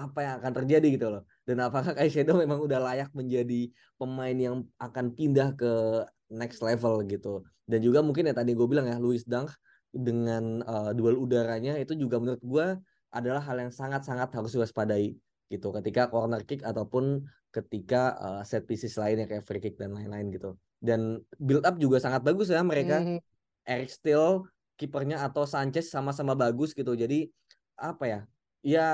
apa 0.06 0.18
yang 0.24 0.34
akan 0.40 0.52
terjadi 0.62 0.88
gitu 0.96 1.06
loh 1.12 1.22
dan 1.44 1.60
apakah 1.60 1.92
Caicedo 1.98 2.38
memang 2.38 2.60
udah 2.62 2.80
layak 2.80 3.10
menjadi 3.12 3.68
pemain 4.00 4.36
yang 4.36 4.64
akan 4.80 5.12
pindah 5.12 5.52
ke 5.58 6.04
next 6.30 6.64
level 6.64 7.02
gitu 7.04 7.44
dan 7.68 7.84
juga 7.84 8.00
mungkin 8.00 8.30
ya 8.30 8.34
tadi 8.34 8.56
gue 8.56 8.66
bilang 8.66 8.88
ya 8.88 8.96
Luis 8.96 9.26
Dunk 9.28 9.52
dengan 9.90 10.62
uh, 10.62 10.90
duel 10.94 11.18
udaranya 11.18 11.74
itu 11.78 11.98
juga 11.98 12.22
menurut 12.22 12.42
gue 12.42 12.66
adalah 13.10 13.42
hal 13.42 13.58
yang 13.58 13.72
sangat-sangat 13.74 14.30
harus 14.30 14.54
diwaspadai 14.54 15.18
gitu 15.50 15.74
ketika 15.74 16.06
corner 16.06 16.46
kick 16.46 16.62
ataupun 16.62 17.26
ketika 17.50 18.14
uh, 18.22 18.42
set 18.46 18.64
pieces 18.64 18.94
lainnya 18.94 19.26
kayak 19.26 19.42
free 19.42 19.58
kick 19.58 19.74
dan 19.74 19.90
lain-lain 19.94 20.30
gitu. 20.30 20.54
Dan 20.78 21.20
build 21.36 21.66
up 21.66 21.76
juga 21.76 21.98
sangat 21.98 22.22
bagus 22.22 22.48
ya 22.48 22.62
mereka. 22.62 23.02
Mm 23.02 23.06
-hmm. 23.06 23.20
Eric 23.66 23.90
Steele 23.90 24.46
kipernya 24.78 25.20
atau 25.26 25.44
Sanchez 25.44 25.90
sama-sama 25.90 26.38
bagus 26.38 26.72
gitu. 26.72 26.94
Jadi 26.94 27.28
apa 27.76 28.04
ya? 28.06 28.20
Ya 28.62 28.86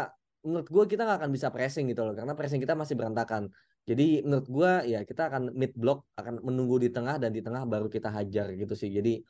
menurut 0.47 0.69
gue 0.71 0.85
kita 0.95 1.03
nggak 1.03 1.19
akan 1.27 1.31
bisa 1.35 1.49
pressing 1.51 1.91
gitu 1.91 2.07
loh 2.07 2.15
karena 2.15 2.33
pressing 2.39 2.63
kita 2.63 2.79
masih 2.79 2.95
berantakan. 2.95 3.51
Jadi 3.87 4.23
menurut 4.23 4.47
gue 4.47 4.73
ya 4.95 5.01
kita 5.03 5.23
akan 5.31 5.43
mid 5.55 5.75
block 5.75 6.07
akan 6.15 6.43
menunggu 6.47 6.79
di 6.79 6.91
tengah 6.95 7.19
dan 7.19 7.31
di 7.35 7.43
tengah 7.43 7.67
baru 7.67 7.91
kita 7.91 8.09
hajar 8.15 8.55
gitu 8.55 8.75
sih. 8.79 8.91
Jadi 8.95 9.23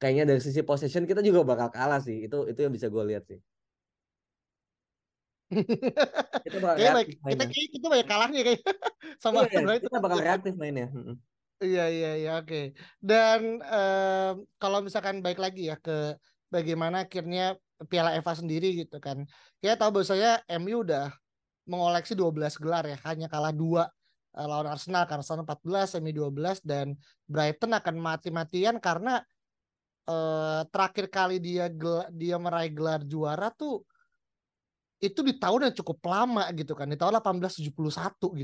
kayaknya 0.00 0.24
dari 0.34 0.40
sisi 0.40 0.64
possession 0.64 1.04
kita 1.04 1.20
juga 1.20 1.44
bakal 1.44 1.68
kalah 1.68 2.00
sih. 2.00 2.24
Itu 2.24 2.48
itu 2.48 2.60
yang 2.64 2.72
bisa 2.72 2.88
gue 2.88 3.04
lihat 3.04 3.24
sih 3.28 3.40
kita 6.44 6.58
bakal 6.58 6.76
reaktif 6.80 7.16
kita, 7.20 7.44
kita, 7.44 7.66
kita 7.76 7.86
banyak 7.88 8.08
kalahnya 8.08 8.40
kayak 8.44 8.60
sama 9.22 9.44
iya, 9.46 9.60
iya. 9.60 9.80
kita 9.80 9.98
bakal 10.00 10.18
reaktif 10.20 10.52
mainnya 10.56 10.88
iya 11.62 11.84
iya 11.92 12.12
iya 12.18 12.30
oke 12.40 12.48
okay. 12.48 12.64
dan 12.98 13.60
uh, 13.62 14.32
kalau 14.56 14.80
misalkan 14.82 15.20
baik 15.20 15.38
lagi 15.38 15.68
ya 15.68 15.76
ke 15.78 16.16
bagaimana 16.52 17.08
akhirnya 17.08 17.56
Piala 17.88 18.12
Eva 18.14 18.32
sendiri 18.36 18.84
gitu 18.84 19.00
kan. 19.00 19.24
Kita 19.58 19.80
tahu 19.80 19.98
bahwasanya 19.98 20.44
MU 20.60 20.84
udah 20.84 21.10
mengoleksi 21.66 22.12
12 22.12 22.60
gelar 22.60 22.84
ya 22.84 22.98
hanya 23.08 23.26
kalah 23.32 23.50
dua 23.50 23.88
uh, 24.36 24.46
lawan 24.46 24.68
Arsenal. 24.70 25.08
Karena 25.08 25.24
Arsenal 25.24 25.48
14 25.48 25.98
MU 26.04 26.12
12 26.30 26.60
dan 26.62 26.86
Brighton 27.26 27.72
akan 27.72 27.94
mati-matian 27.96 28.76
karena 28.78 29.24
uh, 30.06 30.62
terakhir 30.68 31.08
kali 31.08 31.40
dia 31.40 31.72
gel 31.72 32.06
dia 32.12 32.36
meraih 32.36 32.70
gelar 32.70 33.00
juara 33.02 33.48
tuh 33.50 33.82
itu 35.02 35.18
di 35.26 35.34
tahun 35.34 35.66
yang 35.66 35.74
cukup 35.82 35.98
lama 36.06 36.46
gitu 36.54 36.78
kan. 36.78 36.86
Di 36.86 36.94
tahun 36.94 37.18
1871 37.18 37.72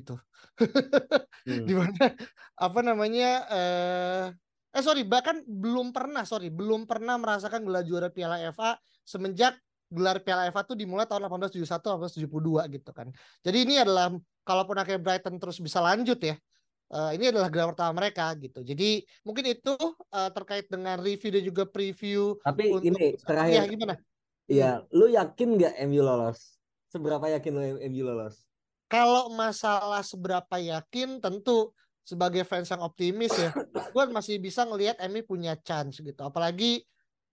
gitu. 0.00 0.16
Hmm. 1.48 1.64
di 1.64 1.72
mana 1.72 2.12
apa 2.60 2.80
namanya 2.84 3.30
eh 3.48 4.24
eh 4.78 4.84
sorry 4.86 5.02
bahkan 5.02 5.42
belum 5.42 5.90
pernah 5.90 6.22
sorry 6.22 6.54
belum 6.54 6.86
pernah 6.86 7.18
merasakan 7.18 7.66
gelar 7.66 7.82
juara 7.82 8.14
Piala 8.14 8.38
FA 8.54 8.78
semenjak 9.02 9.58
gelar 9.90 10.22
Piala 10.22 10.46
FA 10.54 10.62
tuh 10.62 10.78
dimulai 10.78 11.10
tahun 11.10 11.26
1871 11.26 11.66
1872 12.22 12.74
gitu 12.78 12.90
kan 12.94 13.10
jadi 13.42 13.58
ini 13.66 13.74
adalah 13.82 14.14
kalaupun 14.46 14.78
akhirnya 14.78 15.02
Brighton 15.02 15.42
terus 15.42 15.58
bisa 15.58 15.82
lanjut 15.82 16.22
ya 16.22 16.38
uh, 16.94 17.10
ini 17.10 17.34
adalah 17.34 17.48
gelar 17.52 17.72
pertama 17.72 18.04
mereka 18.04 18.32
gitu. 18.40 18.64
Jadi 18.64 19.04
mungkin 19.24 19.44
itu 19.52 19.76
uh, 20.12 20.30
terkait 20.32 20.66
dengan 20.68 20.96
review 21.00 21.30
dan 21.32 21.42
juga 21.44 21.62
preview. 21.68 22.36
Tapi 22.40 22.72
untuk, 22.72 22.88
ini 22.88 23.16
terakhir. 23.20 23.54
Ya, 23.54 23.64
gimana? 23.68 23.94
Iya, 24.48 24.70
lu 24.96 25.12
yakin 25.12 25.48
nggak 25.60 25.74
MU 25.88 26.00
lolos? 26.00 26.56
Seberapa 26.88 27.28
yakin 27.28 27.52
lu 27.52 27.62
MU 27.92 28.02
lolos? 28.04 28.40
Kalau 28.88 29.28
masalah 29.36 30.00
seberapa 30.00 30.56
yakin, 30.56 31.20
tentu 31.20 31.76
sebagai 32.08 32.40
fans 32.48 32.72
yang 32.72 32.80
optimis 32.80 33.36
ya, 33.36 33.52
gue 33.92 34.04
masih 34.08 34.40
bisa 34.40 34.64
ngelihat 34.64 34.96
MU 35.12 35.20
punya 35.28 35.52
chance 35.60 36.00
gitu. 36.00 36.24
Apalagi 36.24 36.80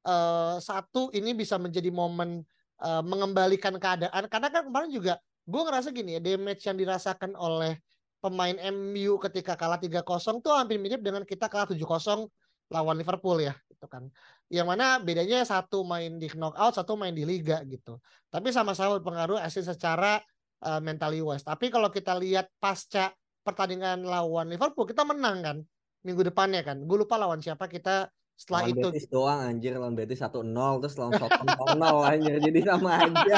uh, 0.03 0.59
satu 0.59 1.07
ini 1.15 1.31
bisa 1.31 1.55
menjadi 1.55 1.87
momen 1.87 2.43
uh, 2.83 2.99
mengembalikan 2.99 3.79
keadaan. 3.79 4.27
Karena 4.27 4.51
kan 4.51 4.67
kemarin 4.67 4.91
juga 4.91 5.15
gue 5.47 5.61
ngerasa 5.63 5.95
gini 5.95 6.19
ya, 6.19 6.21
damage 6.21 6.67
yang 6.67 6.75
dirasakan 6.75 7.31
oleh 7.39 7.79
pemain 8.19 8.57
MU 8.73 9.15
ketika 9.21 9.55
kalah 9.55 9.79
3-0 9.79 10.43
tuh 10.43 10.51
hampir 10.51 10.81
mirip 10.81 10.99
dengan 10.99 11.21
kita 11.23 11.45
kalah 11.47 11.69
7-0 11.69 12.25
lawan 12.73 12.97
Liverpool 12.97 13.37
ya 13.37 13.53
gitu 13.69 13.85
kan 13.85 14.09
yang 14.49 14.65
mana 14.65 14.97
bedanya 14.97 15.45
satu 15.45 15.85
main 15.85 16.17
di 16.17 16.25
knockout 16.33 16.73
satu 16.73 16.97
main 16.97 17.13
di 17.13 17.21
liga 17.21 17.61
gitu 17.69 18.01
tapi 18.33 18.49
sama-sama 18.49 18.97
berpengaruh 18.97 19.37
asli 19.37 19.61
secara 19.61 20.17
uh, 20.65 20.81
mentally 20.81 21.21
wise 21.21 21.45
tapi 21.45 21.69
kalau 21.69 21.93
kita 21.93 22.17
lihat 22.17 22.49
pasca 22.57 23.13
pertandingan 23.45 24.01
lawan 24.01 24.49
Liverpool 24.49 24.89
kita 24.89 25.05
menang 25.05 25.37
kan 25.45 25.57
minggu 26.01 26.25
depannya 26.25 26.65
kan 26.65 26.81
gue 26.81 26.97
lupa 26.97 27.21
lawan 27.21 27.39
siapa 27.39 27.69
kita 27.69 28.09
setelah 28.35 28.67
lawan 28.67 28.73
itu 28.75 28.87
Betis 28.91 29.07
doang 29.07 29.39
anjir 29.45 29.71
lawan 29.77 29.95
Betis 29.95 30.19
1-0 30.19 30.41
terus 30.81 30.95
lawan 30.97 31.13
Southampton 31.21 31.77
0 31.77 32.11
anjir 32.11 32.33
jadi 32.41 32.59
sama 32.65 32.91
aja 33.05 33.37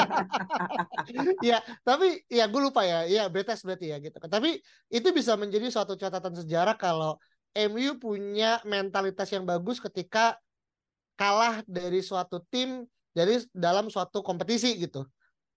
ya 1.54 1.58
tapi 1.84 2.24
ya 2.26 2.48
gue 2.48 2.60
lupa 2.64 2.82
ya 2.82 3.04
ya 3.04 3.28
Betis 3.28 3.62
berarti 3.62 3.92
ya 3.92 4.00
gitu 4.00 4.16
tapi 4.24 4.58
itu 4.88 5.08
bisa 5.12 5.36
menjadi 5.36 5.68
suatu 5.68 5.94
catatan 5.94 6.32
sejarah 6.32 6.74
kalau 6.74 7.20
MU 7.54 7.96
punya 8.00 8.58
mentalitas 8.64 9.28
yang 9.30 9.46
bagus 9.46 9.78
ketika 9.78 10.36
kalah 11.18 11.60
dari 11.66 11.98
suatu 11.98 12.38
tim 12.46 12.86
dari 13.10 13.42
dalam 13.50 13.90
suatu 13.90 14.22
kompetisi 14.22 14.78
gitu. 14.78 15.02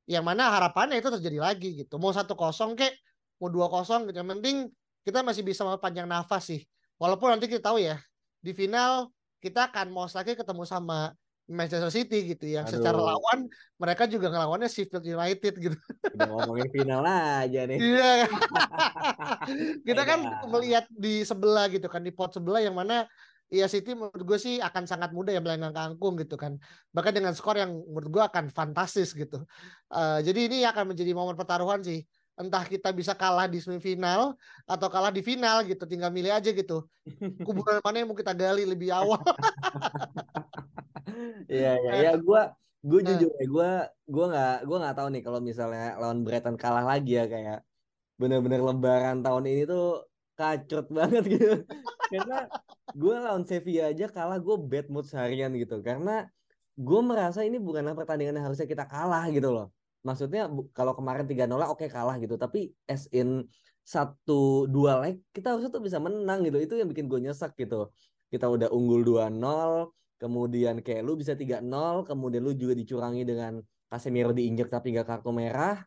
Yang 0.10 0.24
mana 0.26 0.50
harapannya 0.50 0.98
itu 0.98 1.14
terjadi 1.14 1.40
lagi 1.40 1.70
gitu. 1.86 2.02
Mau 2.02 2.10
satu 2.10 2.34
kosong 2.34 2.74
kek, 2.74 2.98
mau 3.42 3.50
dua 3.50 3.68
kosong 3.68 4.06
gitu. 4.08 4.22
Yang 4.22 4.30
penting 4.38 4.56
kita 5.02 5.26
masih 5.26 5.42
bisa 5.42 5.66
panjang 5.82 6.06
nafas 6.06 6.46
sih. 6.46 6.62
Walaupun 7.02 7.34
nanti 7.34 7.50
kita 7.50 7.74
tahu 7.74 7.82
ya 7.82 7.98
di 8.38 8.54
final 8.54 9.10
kita 9.42 9.74
akan 9.74 9.90
mau 9.90 10.06
lagi 10.06 10.38
ketemu 10.38 10.64
sama 10.70 11.18
Manchester 11.50 11.92
City 11.92 12.32
gitu 12.38 12.46
yang 12.48 12.64
Aduh. 12.64 12.80
secara 12.80 12.96
lawan 12.96 13.50
mereka 13.76 14.08
juga 14.08 14.32
ngelawannya 14.32 14.70
Sheffield 14.70 15.04
United 15.04 15.54
gitu. 15.58 15.78
Udah 16.16 16.30
ngomongin 16.30 16.70
final 16.70 17.02
aja 17.04 17.62
nih. 17.68 17.78
Iya. 17.92 18.30
kita 19.88 20.02
kan 20.06 20.20
melihat 20.48 20.86
di 20.94 21.26
sebelah 21.26 21.68
gitu 21.68 21.90
kan 21.92 22.06
di 22.06 22.14
pot 22.14 22.32
sebelah 22.32 22.64
yang 22.64 22.78
mana 22.78 23.10
Iya 23.52 23.68
City 23.68 23.92
menurut 23.92 24.24
gue 24.24 24.40
sih 24.40 24.64
akan 24.64 24.88
sangat 24.88 25.12
mudah 25.12 25.36
ya 25.36 25.44
melenggang 25.44 25.76
kangkung 25.76 26.16
gitu 26.16 26.40
kan. 26.40 26.56
Bahkan 26.96 27.12
dengan 27.12 27.36
skor 27.36 27.60
yang 27.60 27.84
menurut 27.84 28.08
gue 28.08 28.24
akan 28.24 28.48
fantastis 28.48 29.12
gitu. 29.12 29.44
Uh, 29.92 30.24
jadi 30.24 30.48
ini 30.48 30.64
akan 30.64 30.96
menjadi 30.96 31.12
momen 31.12 31.36
pertaruhan 31.36 31.84
sih. 31.84 32.08
Entah 32.40 32.64
kita 32.66 32.90
bisa 32.96 33.14
kalah 33.14 33.46
di 33.46 33.60
semifinal 33.60 34.34
atau 34.66 34.88
kalah 34.88 35.12
di 35.14 35.22
final 35.22 35.64
gitu. 35.68 35.84
Tinggal 35.86 36.10
milih 36.10 36.32
aja 36.32 36.50
gitu. 36.50 36.88
Kuburan 37.46 37.84
mana 37.84 38.02
yang 38.02 38.10
mau 38.10 38.18
kita 38.18 38.34
gali 38.34 38.66
lebih 38.66 38.92
awal. 38.92 39.22
Iya 41.52 41.72
iya 41.76 41.92
iya 42.02 42.12
gue 42.16 42.42
gue 42.82 43.00
nah. 43.04 43.08
jujur 43.14 43.32
ya 43.38 43.46
gue 43.46 43.70
gue 44.10 44.26
nggak 44.32 44.56
gue 44.66 44.78
nggak 44.82 44.96
tahu 44.98 45.08
nih 45.14 45.22
kalau 45.22 45.40
misalnya 45.44 45.86
lawan 46.02 46.26
Brighton 46.26 46.58
kalah 46.58 46.86
lagi 46.86 47.20
ya 47.20 47.26
kayak 47.30 47.60
bener-bener 48.18 48.62
lebaran 48.62 49.22
tahun 49.22 49.46
ini 49.46 49.62
tuh 49.70 50.10
kacrut 50.34 50.88
banget 50.98 51.24
gitu 51.30 51.56
karena 52.10 52.50
gue 52.92 53.16
lawan 53.22 53.44
Sevilla 53.46 53.94
aja 53.94 54.10
kalah 54.10 54.42
gue 54.42 54.56
bad 54.58 54.88
mood 54.90 55.06
seharian 55.06 55.54
gitu 55.54 55.78
karena 55.86 56.26
gue 56.74 57.02
merasa 57.06 57.46
ini 57.46 57.62
bukanlah 57.62 57.94
pertandingan 57.94 58.42
yang 58.42 58.46
harusnya 58.50 58.66
kita 58.66 58.90
kalah 58.90 59.30
gitu 59.30 59.54
loh 59.54 59.70
maksudnya 60.02 60.50
kalau 60.74 60.94
kemarin 60.98 61.26
tiga 61.30 61.46
0 61.46 61.74
oke 61.74 61.86
kalah 61.90 62.18
gitu. 62.18 62.36
Tapi 62.38 62.74
as 62.90 63.06
in 63.14 63.46
satu 63.82 64.70
dua 64.70 65.02
leg 65.02 65.18
kita 65.34 65.54
harusnya 65.54 65.72
tuh 65.74 65.84
bisa 65.84 65.98
menang 66.02 66.46
gitu. 66.46 66.58
Itu 66.62 66.74
yang 66.78 66.90
bikin 66.90 67.06
gue 67.10 67.22
nyesek 67.22 67.58
gitu. 67.58 67.90
Kita 68.32 68.48
udah 68.48 68.70
unggul 68.72 69.04
2-0 69.04 69.92
kemudian 70.22 70.86
kayak 70.86 71.02
lu 71.02 71.18
bisa 71.18 71.34
3-0 71.34 71.66
kemudian 72.06 72.42
lu 72.46 72.54
juga 72.54 72.78
dicurangi 72.78 73.26
dengan 73.26 73.58
Casemiro 73.92 74.32
diinjek 74.32 74.70
tapi 74.72 74.96
gak 74.96 75.08
kartu 75.10 75.32
merah. 75.34 75.82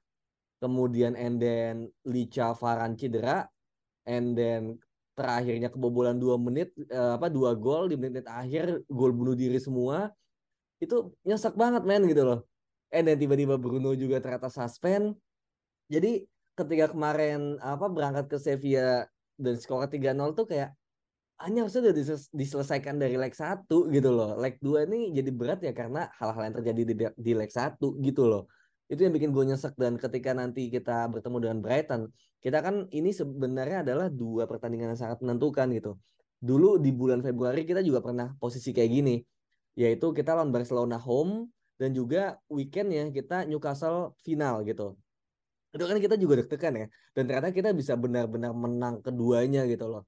Kemudian 0.60 1.18
and 1.18 1.36
then 1.42 1.74
Licha 2.06 2.54
Varan 2.54 2.94
cedera. 2.96 3.48
And 4.04 4.36
then 4.36 4.76
terakhirnya 5.16 5.72
kebobolan 5.72 6.18
dua 6.20 6.36
menit 6.36 6.74
uh, 6.90 7.16
apa 7.16 7.30
dua 7.30 7.54
gol 7.56 7.88
di 7.88 7.96
menit, 7.96 8.26
menit 8.26 8.28
akhir 8.28 8.84
gol 8.92 9.10
bunuh 9.16 9.32
diri 9.32 9.56
semua. 9.56 10.12
Itu 10.76 11.16
nyesek 11.24 11.56
banget 11.56 11.82
men 11.88 12.04
gitu 12.04 12.22
loh 12.28 12.40
and 12.94 13.10
then 13.10 13.18
tiba-tiba 13.18 13.58
Bruno 13.58 13.92
juga 13.98 14.22
ternyata 14.22 14.46
suspend 14.46 15.18
jadi 15.90 16.24
ketika 16.54 16.94
kemarin 16.94 17.58
apa 17.58 17.90
berangkat 17.90 18.30
ke 18.30 18.38
Sevilla 18.38 19.04
dan 19.34 19.58
skor 19.58 19.90
3-0 19.90 20.38
tuh 20.38 20.46
kayak 20.46 20.70
hanya 21.42 21.66
harusnya 21.66 21.90
udah 21.90 21.96
diselesaikan 22.30 22.94
dari 22.94 23.18
leg 23.18 23.34
1 23.34 23.66
gitu 23.66 24.10
loh. 24.14 24.38
Leg 24.38 24.62
2 24.62 24.86
ini 24.86 25.10
jadi 25.10 25.30
berat 25.34 25.60
ya 25.66 25.74
karena 25.74 26.06
hal-hal 26.14 26.46
yang 26.46 26.54
terjadi 26.62 26.82
di, 26.86 26.94
di 27.18 27.32
leg 27.34 27.50
1 27.50 27.82
gitu 27.82 28.22
loh. 28.30 28.46
Itu 28.86 29.02
yang 29.02 29.10
bikin 29.10 29.34
gue 29.34 29.42
nyesek 29.42 29.74
dan 29.74 29.98
ketika 29.98 30.30
nanti 30.30 30.70
kita 30.70 31.10
bertemu 31.10 31.36
dengan 31.42 31.58
Brighton, 31.58 32.02
kita 32.38 32.62
kan 32.62 32.86
ini 32.94 33.10
sebenarnya 33.10 33.82
adalah 33.82 34.06
dua 34.12 34.46
pertandingan 34.46 34.94
yang 34.94 35.00
sangat 35.00 35.18
menentukan 35.26 35.74
gitu. 35.74 35.98
Dulu 36.38 36.78
di 36.78 36.94
bulan 36.94 37.24
Februari 37.24 37.66
kita 37.66 37.82
juga 37.82 38.04
pernah 38.04 38.30
posisi 38.38 38.70
kayak 38.70 38.90
gini, 38.92 39.16
yaitu 39.74 40.14
kita 40.14 40.36
lawan 40.38 40.54
Barcelona 40.54 41.00
home 41.00 41.50
dan 41.80 41.90
juga 41.90 42.38
weekendnya 42.50 43.10
kita 43.10 43.44
Newcastle 43.46 44.14
final 44.22 44.62
gitu. 44.62 44.94
Itu 45.74 45.84
kan 45.90 45.98
kita 45.98 46.14
juga 46.14 46.38
deg-degan 46.42 46.74
ya. 46.74 46.86
Dan 47.14 47.22
ternyata 47.26 47.50
kita 47.50 47.70
bisa 47.74 47.98
benar-benar 47.98 48.54
menang 48.54 49.02
keduanya 49.02 49.66
gitu 49.66 49.90
loh 49.90 50.04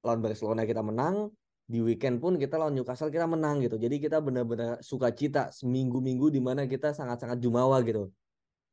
lawan 0.00 0.20
Barcelona 0.24 0.64
kita 0.64 0.80
menang, 0.80 1.28
di 1.70 1.78
weekend 1.78 2.18
pun 2.18 2.34
kita 2.34 2.58
lawan 2.58 2.74
Newcastle 2.74 3.12
kita 3.12 3.28
menang 3.30 3.62
gitu. 3.62 3.78
Jadi 3.78 4.02
kita 4.02 4.18
benar-benar 4.18 4.82
sukacita 4.82 5.54
seminggu-minggu 5.54 6.32
di 6.32 6.40
mana 6.42 6.66
kita 6.66 6.90
sangat-sangat 6.90 7.38
jumawa 7.38 7.78
gitu. 7.86 8.10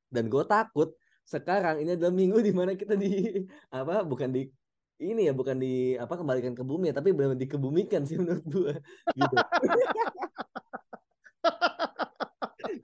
Dan 0.10 0.32
gue 0.32 0.44
takut 0.48 0.96
sekarang 1.28 1.84
ini 1.84 2.00
adalah 2.00 2.16
minggu 2.16 2.40
di 2.40 2.56
mana 2.56 2.74
kita 2.74 2.96
di 2.96 3.12
apa 3.76 4.02
bukan 4.08 4.32
di 4.32 4.48
ini 4.98 5.30
ya 5.30 5.34
bukan 5.36 5.60
di 5.60 5.94
apa 6.00 6.16
kembalikan 6.16 6.56
ke 6.58 6.64
bumi 6.64 6.90
ya 6.90 6.96
tapi 6.98 7.14
benar 7.14 7.38
dikebumikan 7.38 8.08
sih 8.08 8.18
menurut 8.18 8.48
gue 8.48 8.74
gitu 9.14 9.36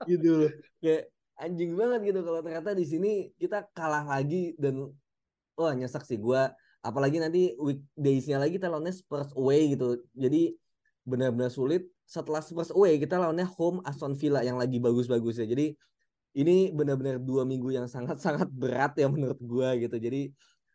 gitu 0.08 0.30
loh 0.46 0.52
kayak 0.80 1.10
anjing 1.40 1.74
banget 1.74 2.14
gitu 2.14 2.20
kalau 2.22 2.40
ternyata 2.40 2.70
di 2.76 2.86
sini 2.86 3.12
kita 3.36 3.66
kalah 3.74 4.06
lagi 4.06 4.54
dan 4.54 4.88
wah 5.58 5.72
nyesek 5.74 6.06
sih 6.06 6.18
gue 6.18 6.42
apalagi 6.84 7.16
nanti 7.16 7.56
weekdays-nya 7.56 8.36
lagi 8.36 8.60
kita 8.60 8.68
lawannya 8.68 8.92
Spurs 8.92 9.32
away 9.34 9.72
gitu. 9.72 10.04
Jadi 10.12 10.52
benar-benar 11.08 11.48
sulit. 11.48 11.88
Setelah 12.04 12.44
Spurs 12.44 12.68
away 12.76 13.00
kita 13.00 13.16
lawannya 13.16 13.48
home 13.48 13.80
Aston 13.88 14.12
Villa 14.12 14.44
yang 14.44 14.60
lagi 14.60 14.76
bagus-bagus 14.76 15.40
ya. 15.40 15.48
Jadi 15.48 15.72
ini 16.36 16.68
benar-benar 16.76 17.16
dua 17.16 17.48
minggu 17.48 17.72
yang 17.72 17.88
sangat-sangat 17.88 18.52
berat 18.52 18.92
ya 19.00 19.08
menurut 19.08 19.40
gue 19.40 19.88
gitu. 19.88 19.96
Jadi 19.96 20.22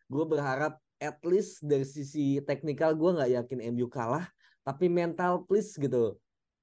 gue 0.09 0.25
berharap 0.25 0.81
at 0.97 1.21
least 1.21 1.61
dari 1.61 1.85
sisi 1.85 2.41
teknikal 2.41 2.97
gue 2.97 3.09
nggak 3.13 3.31
yakin 3.39 3.59
MU 3.77 3.85
kalah, 3.85 4.25
tapi 4.65 4.89
mental 4.89 5.45
please 5.45 5.77
gitu. 5.77 6.17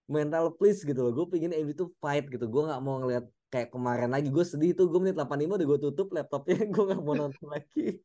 Mental 0.06 0.54
please 0.54 0.86
gitu 0.86 1.00
loh. 1.02 1.12
Gue 1.14 1.26
pengen 1.26 1.50
MU 1.66 1.74
tuh 1.74 1.90
fight 1.98 2.30
gitu. 2.30 2.46
Gue 2.46 2.62
nggak 2.66 2.80
mau 2.82 3.02
ngeliat 3.02 3.26
kayak 3.50 3.74
kemarin 3.74 4.10
lagi. 4.14 4.28
Gue 4.30 4.46
sedih 4.46 4.70
tuh. 4.78 4.86
Gue 4.86 5.02
menit 5.02 5.18
85 5.18 5.58
udah 5.58 5.66
gue 5.66 5.80
tutup 5.90 6.08
laptopnya. 6.14 6.56
Gue 6.74 6.84
nggak 6.88 7.02
mau 7.02 7.14
nonton 7.18 7.46
lagi 7.50 7.98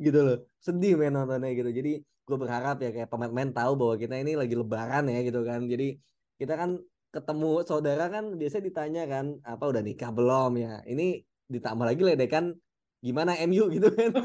gitu 0.00 0.18
loh. 0.24 0.38
Sedih 0.60 0.96
main 0.96 1.12
nontonnya 1.12 1.52
gitu. 1.52 1.68
Jadi 1.68 2.00
gue 2.00 2.36
berharap 2.40 2.80
ya 2.80 2.90
kayak 2.96 3.08
pemain-pemain 3.12 3.52
tahu 3.52 3.72
bahwa 3.76 3.94
kita 4.00 4.14
ini 4.16 4.32
lagi 4.40 4.54
lebaran 4.56 5.04
ya 5.12 5.20
gitu 5.20 5.40
kan. 5.44 5.60
Jadi 5.68 6.00
kita 6.40 6.54
kan 6.56 6.70
ketemu 7.14 7.62
saudara 7.62 8.10
kan 8.10 8.24
biasa 8.34 8.58
ditanya 8.58 9.06
kan 9.06 9.38
apa 9.44 9.64
udah 9.68 9.82
nikah 9.84 10.10
belum? 10.10 10.56
Ya 10.56 10.80
ini 10.88 11.22
ditambah 11.52 11.84
lagi 11.84 12.02
ledekan 12.02 12.56
gimana 13.04 13.36
MU 13.44 13.68
gitu 13.76 13.88
kan. 13.92 14.10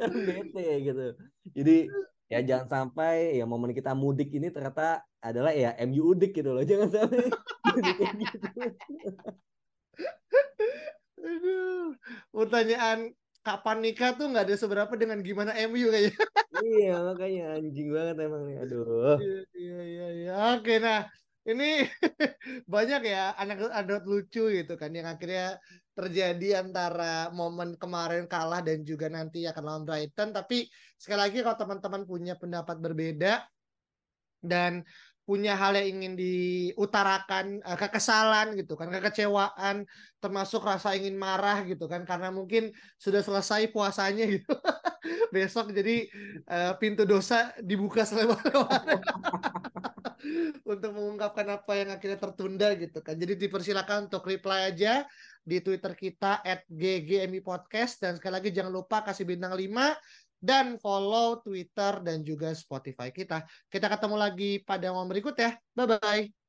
Kan 0.00 0.16
bete 0.24 0.80
gitu. 0.80 1.06
Jadi 1.52 1.76
ya 2.30 2.38
jangan 2.46 2.68
sampai 2.70 3.42
ya 3.42 3.44
momen 3.44 3.74
kita 3.74 3.90
mudik 3.92 4.30
ini 4.30 4.54
ternyata 4.54 5.02
adalah 5.18 5.50
ya 5.50 5.74
MU 5.82 6.14
udik 6.14 6.30
gitu 6.38 6.54
loh 6.54 6.62
jangan 6.70 6.88
sampai 6.88 7.26
gitu. 8.22 8.38
Aduh, 11.20 11.92
pertanyaan 12.32 13.12
kapan 13.44 13.76
nikah 13.84 14.16
tuh 14.16 14.30
nggak 14.30 14.44
ada 14.48 14.56
seberapa 14.56 14.94
dengan 14.96 15.20
gimana 15.20 15.52
MU 15.68 15.90
kayaknya. 15.90 16.16
iya 16.60 16.92
makanya 17.00 17.42
anjing 17.56 17.88
banget 17.88 18.16
emang 18.20 18.42
nih 18.48 18.56
aduh 18.62 19.16
Iya 19.16 19.40
iya 19.56 19.78
iya 19.84 20.06
iya. 20.16 20.30
Oke 20.56 20.76
nah 20.80 21.08
ini 21.48 21.88
banyak 22.72 23.00
ya 23.10 23.32
anak-anak 23.36 24.02
lucu 24.04 24.52
gitu 24.52 24.72
kan 24.76 24.92
yang 24.92 25.08
akhirnya 25.08 25.56
terjadi 25.94 26.62
antara 26.62 27.28
momen 27.34 27.74
kemarin 27.76 28.24
kalah 28.30 28.62
dan 28.62 28.86
juga 28.86 29.10
nanti 29.10 29.44
akan 29.44 29.62
lawan 29.62 29.84
Brighton. 29.84 30.30
Tapi 30.30 30.70
sekali 30.96 31.20
lagi 31.20 31.38
kalau 31.42 31.58
teman-teman 31.58 32.02
punya 32.06 32.34
pendapat 32.38 32.76
berbeda 32.78 33.44
dan 34.40 34.86
punya 35.30 35.54
hal 35.54 35.78
yang 35.78 36.02
ingin 36.02 36.14
diutarakan 36.18 37.62
uh, 37.62 37.78
kekesalan 37.78 38.58
gitu 38.58 38.74
kan 38.74 38.90
kekecewaan 38.90 39.86
termasuk 40.18 40.58
rasa 40.58 40.98
ingin 40.98 41.14
marah 41.14 41.62
gitu 41.70 41.86
kan 41.86 42.02
karena 42.02 42.34
mungkin 42.34 42.74
sudah 42.98 43.22
selesai 43.22 43.70
puasanya 43.70 44.26
gitu. 44.26 44.50
Besok 45.34 45.70
jadi 45.70 46.10
uh, 46.50 46.74
pintu 46.82 47.06
dosa 47.06 47.54
dibuka 47.62 48.02
selebar-lebarnya 48.02 48.98
untuk 50.72 50.90
mengungkapkan 50.98 51.46
apa 51.62 51.72
yang 51.78 51.88
akhirnya 51.94 52.18
tertunda 52.18 52.74
gitu 52.74 52.98
kan. 52.98 53.14
Jadi 53.14 53.38
dipersilakan 53.38 54.10
untuk 54.10 54.26
reply 54.26 54.74
aja 54.74 55.06
di 55.40 55.58
Twitter 55.64 55.96
kita 55.96 56.44
at 56.44 56.62
ggmi 56.68 57.40
podcast 57.40 57.98
dan 57.98 58.16
sekali 58.20 58.38
lagi 58.38 58.50
jangan 58.52 58.72
lupa 58.72 59.00
kasih 59.04 59.24
bintang 59.24 59.56
5 59.56 60.40
dan 60.40 60.80
follow 60.80 61.44
Twitter 61.44 62.00
dan 62.00 62.24
juga 62.24 62.56
Spotify 62.56 63.12
kita. 63.12 63.44
Kita 63.68 63.86
ketemu 63.92 64.16
lagi 64.16 64.64
pada 64.64 64.88
momen 64.88 65.12
berikut 65.12 65.36
ya. 65.36 65.52
Bye 65.76 65.86
bye. 66.00 66.39